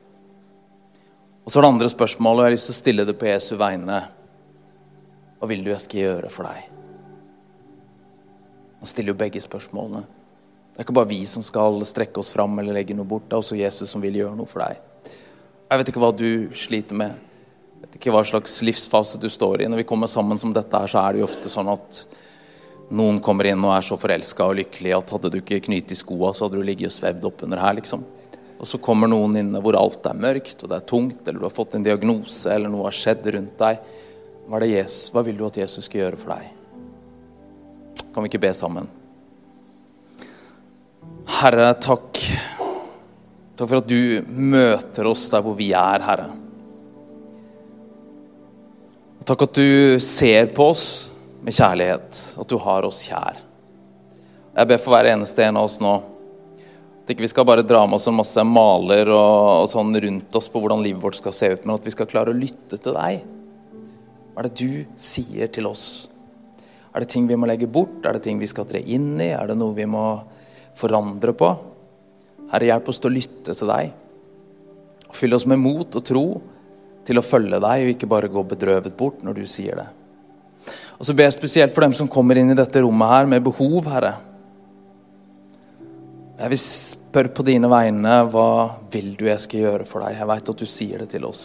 Og 1.46 1.52
så 1.52 1.60
er 1.60 1.62
det 1.62 1.68
andre 1.70 1.88
spørsmålet, 1.92 2.40
og 2.40 2.42
jeg 2.42 2.50
har 2.50 2.56
lyst 2.56 2.66
til 2.66 2.74
å 2.74 2.80
stille 2.80 3.04
det 3.06 3.12
på 3.20 3.28
Jesu 3.28 3.52
vegne. 3.60 4.00
Hva 5.38 5.46
vil 5.46 5.60
du 5.62 5.70
jeg 5.70 5.84
skal 5.84 6.00
gjøre 6.00 6.30
for 6.34 6.48
deg? 6.48 6.72
Han 8.80 8.90
stiller 8.90 9.14
jo 9.14 9.20
begge 9.20 9.42
spørsmålene. 9.44 10.02
Det 10.72 10.82
er 10.82 10.88
ikke 10.88 10.96
bare 10.98 11.08
vi 11.12 11.20
som 11.30 11.44
skal 11.46 11.78
strekke 11.86 12.18
oss 12.18 12.32
fram 12.34 12.58
eller 12.58 12.74
legge 12.74 12.96
noe 12.98 13.06
bort. 13.06 13.28
Det 13.30 13.38
er 13.38 13.44
også 13.44 13.60
Jesus 13.60 13.94
som 13.94 14.02
vil 14.02 14.18
gjøre 14.18 14.34
noe 14.34 14.50
for 14.50 14.64
deg. 14.64 14.82
Jeg 15.70 15.80
vet 15.80 15.92
ikke 15.92 16.02
hva 16.02 16.10
du 16.18 16.28
sliter 16.58 16.98
med. 16.98 17.14
Jeg 17.76 17.84
vet 17.84 17.96
ikke 18.00 18.16
hva 18.16 18.24
slags 18.26 18.58
livsfase 18.66 19.22
du 19.22 19.28
står 19.30 19.62
i. 19.62 19.70
Når 19.70 19.84
vi 19.84 19.88
kommer 19.88 20.10
sammen 20.10 20.42
som 20.42 20.50
dette 20.56 20.82
her, 20.82 20.90
så 20.90 21.04
er 21.04 21.14
det 21.14 21.22
jo 21.22 21.28
ofte 21.30 21.52
sånn 21.52 21.70
at 21.70 22.02
noen 22.90 23.22
kommer 23.22 23.46
inn 23.52 23.62
og 23.62 23.72
er 23.74 23.86
så 23.86 23.98
forelska 23.98 24.50
og 24.50 24.58
lykkelig 24.64 24.98
at 24.98 25.14
hadde 25.14 25.30
du 25.30 25.40
ikke 25.40 25.62
knyttet 25.70 26.02
skoa, 26.02 26.34
så 26.34 26.46
hadde 26.46 26.58
du 26.58 26.66
ligget 26.66 26.90
og 26.90 26.98
svevd 26.98 27.30
oppunder 27.30 27.62
her, 27.62 27.78
liksom. 27.78 28.02
Og 28.56 28.68
så 28.68 28.80
kommer 28.80 29.10
noen 29.10 29.36
inne 29.36 29.60
hvor 29.62 29.76
alt 29.76 30.06
er 30.08 30.16
mørkt 30.16 30.62
og 30.64 30.70
det 30.70 30.78
er 30.78 30.88
tungt, 30.88 31.22
eller 31.26 31.40
du 31.42 31.46
har 31.48 31.54
fått 31.54 31.76
en 31.76 31.84
diagnose, 31.84 32.48
eller 32.52 32.72
noe 32.72 32.86
har 32.88 32.96
skjedd 32.96 33.26
rundt 33.34 33.58
deg. 33.60 33.80
Hva, 34.46 34.60
Jesus, 34.64 35.10
hva 35.12 35.24
vil 35.26 35.36
du 35.36 35.44
at 35.48 35.58
Jesus 35.60 35.88
skal 35.88 36.04
gjøre 36.04 36.20
for 36.20 36.36
deg? 36.36 36.54
Kan 38.14 38.24
vi 38.24 38.30
ikke 38.30 38.44
be 38.46 38.52
sammen? 38.56 38.88
Herre, 41.36 41.72
takk. 41.82 42.22
Takk 43.56 43.68
for 43.68 43.80
at 43.82 43.90
du 43.90 44.24
møter 44.30 45.08
oss 45.10 45.26
der 45.32 45.44
hvor 45.44 45.56
vi 45.58 45.72
er, 45.76 46.04
Herre. 46.06 46.30
Takk 49.26 49.42
at 49.48 49.58
du 49.58 49.98
ser 50.00 50.52
på 50.54 50.68
oss 50.70 50.86
med 51.42 51.56
kjærlighet, 51.56 52.20
at 52.38 52.48
du 52.48 52.56
har 52.62 52.86
oss 52.86 53.02
kjær. 53.08 53.40
Jeg 54.56 54.70
ber 54.70 54.80
for 54.80 54.94
hver 54.94 55.10
eneste 55.10 55.44
en 55.44 55.58
av 55.58 55.66
oss 55.66 55.80
nå 55.82 55.96
at 57.06 57.12
ikke 57.14 57.22
vi 57.22 57.30
skal 57.30 57.46
bare 57.46 57.62
dra 57.62 57.84
med 57.86 58.00
oss 58.00 58.08
en 58.10 58.16
masse 58.18 58.42
maler 58.42 59.06
og, 59.14 59.62
og, 59.62 59.68
sånn 59.70 59.94
rundt 60.02 60.34
oss 60.34 60.48
på 60.50 60.58
hvordan 60.58 60.80
livet 60.82 60.98
vårt 61.04 61.20
skal 61.20 61.34
se 61.36 61.52
ut, 61.52 61.62
men 61.62 61.76
at 61.76 61.86
vi 61.86 61.92
skal 61.94 62.08
klare 62.10 62.32
å 62.32 62.34
lytte 62.34 62.80
til 62.82 62.96
deg. 62.98 63.20
Hva 64.34 64.42
er 64.42 64.48
det 64.48 64.58
du 64.58 64.98
sier 64.98 65.52
til 65.54 65.70
oss? 65.70 65.84
Er 66.90 67.04
det 67.04 67.10
ting 67.12 67.28
vi 67.30 67.38
må 67.38 67.46
legge 67.46 67.70
bort? 67.70 68.02
Er 68.02 68.18
det 68.18 68.24
ting 68.26 68.42
vi 68.42 68.50
skal 68.50 68.66
tre 68.66 68.82
inn 68.82 69.14
i? 69.22 69.30
Er 69.30 69.46
det 69.52 69.54
noe 69.60 69.76
vi 69.78 69.86
må 69.86 70.02
forandre 70.74 71.30
på? 71.38 71.54
Herre, 72.50 72.72
hjelp 72.72 72.90
oss 72.90 72.98
til 72.98 73.12
å 73.12 73.16
lytte 73.20 73.54
til 73.54 73.70
deg. 73.70 73.94
Og 75.06 75.14
fyll 75.14 75.38
oss 75.38 75.46
med 75.46 75.62
mot 75.62 75.86
og 75.86 76.06
tro 76.10 76.26
til 77.06 77.22
å 77.22 77.24
følge 77.24 77.62
deg, 77.62 77.84
og 77.84 77.94
ikke 77.94 78.10
bare 78.10 78.34
gå 78.34 78.42
bedrøvet 78.50 78.98
bort 78.98 79.22
når 79.22 79.44
du 79.44 79.46
sier 79.46 79.78
det. 79.78 79.86
Og 80.98 81.06
så 81.06 81.14
ber 81.14 81.30
jeg 81.30 81.38
spesielt 81.38 81.76
for 81.76 81.86
dem 81.86 81.94
som 81.94 82.10
kommer 82.10 82.42
inn 82.42 82.50
i 82.50 82.58
dette 82.58 82.82
rommet 82.82 83.14
her 83.14 83.30
med 83.30 83.46
behov, 83.46 83.86
Herre. 83.94 84.16
Jeg 86.36 86.52
vil 86.52 86.60
spørre 86.60 87.32
på 87.32 87.44
dine 87.48 87.68
vegne 87.72 88.18
hva 88.28 88.48
vil 88.92 89.14
du 89.16 89.24
jeg 89.24 89.40
skal 89.40 89.62
gjøre 89.62 89.86
for 89.88 90.04
deg? 90.04 90.18
Jeg 90.18 90.28
veit 90.28 90.52
at 90.52 90.60
du 90.60 90.66
sier 90.68 91.00
det 91.00 91.08
til 91.14 91.24
oss. 91.24 91.44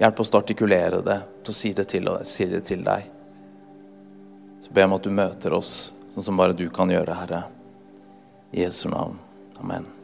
Hjelp 0.00 0.22
oss 0.24 0.32
å 0.32 0.40
artikulere 0.40 1.02
det, 1.04 1.18
til 1.44 1.52
å 1.52 1.58
si 1.58 1.74
det 1.76 1.86
til, 1.92 2.08
si 2.24 2.48
det 2.48 2.62
til 2.70 2.84
deg. 2.86 3.10
Så 4.64 4.72
ber 4.72 4.86
jeg 4.86 4.92
om 4.92 4.96
at 4.96 5.04
du 5.04 5.12
møter 5.12 5.56
oss 5.60 5.74
sånn 6.14 6.30
som 6.30 6.40
bare 6.40 6.56
du 6.56 6.66
kan 6.72 6.90
gjøre, 6.90 7.20
Herre. 7.20 7.44
I 8.56 8.64
Jesu 8.64 8.88
navn. 8.88 9.20
Amen. 9.60 9.99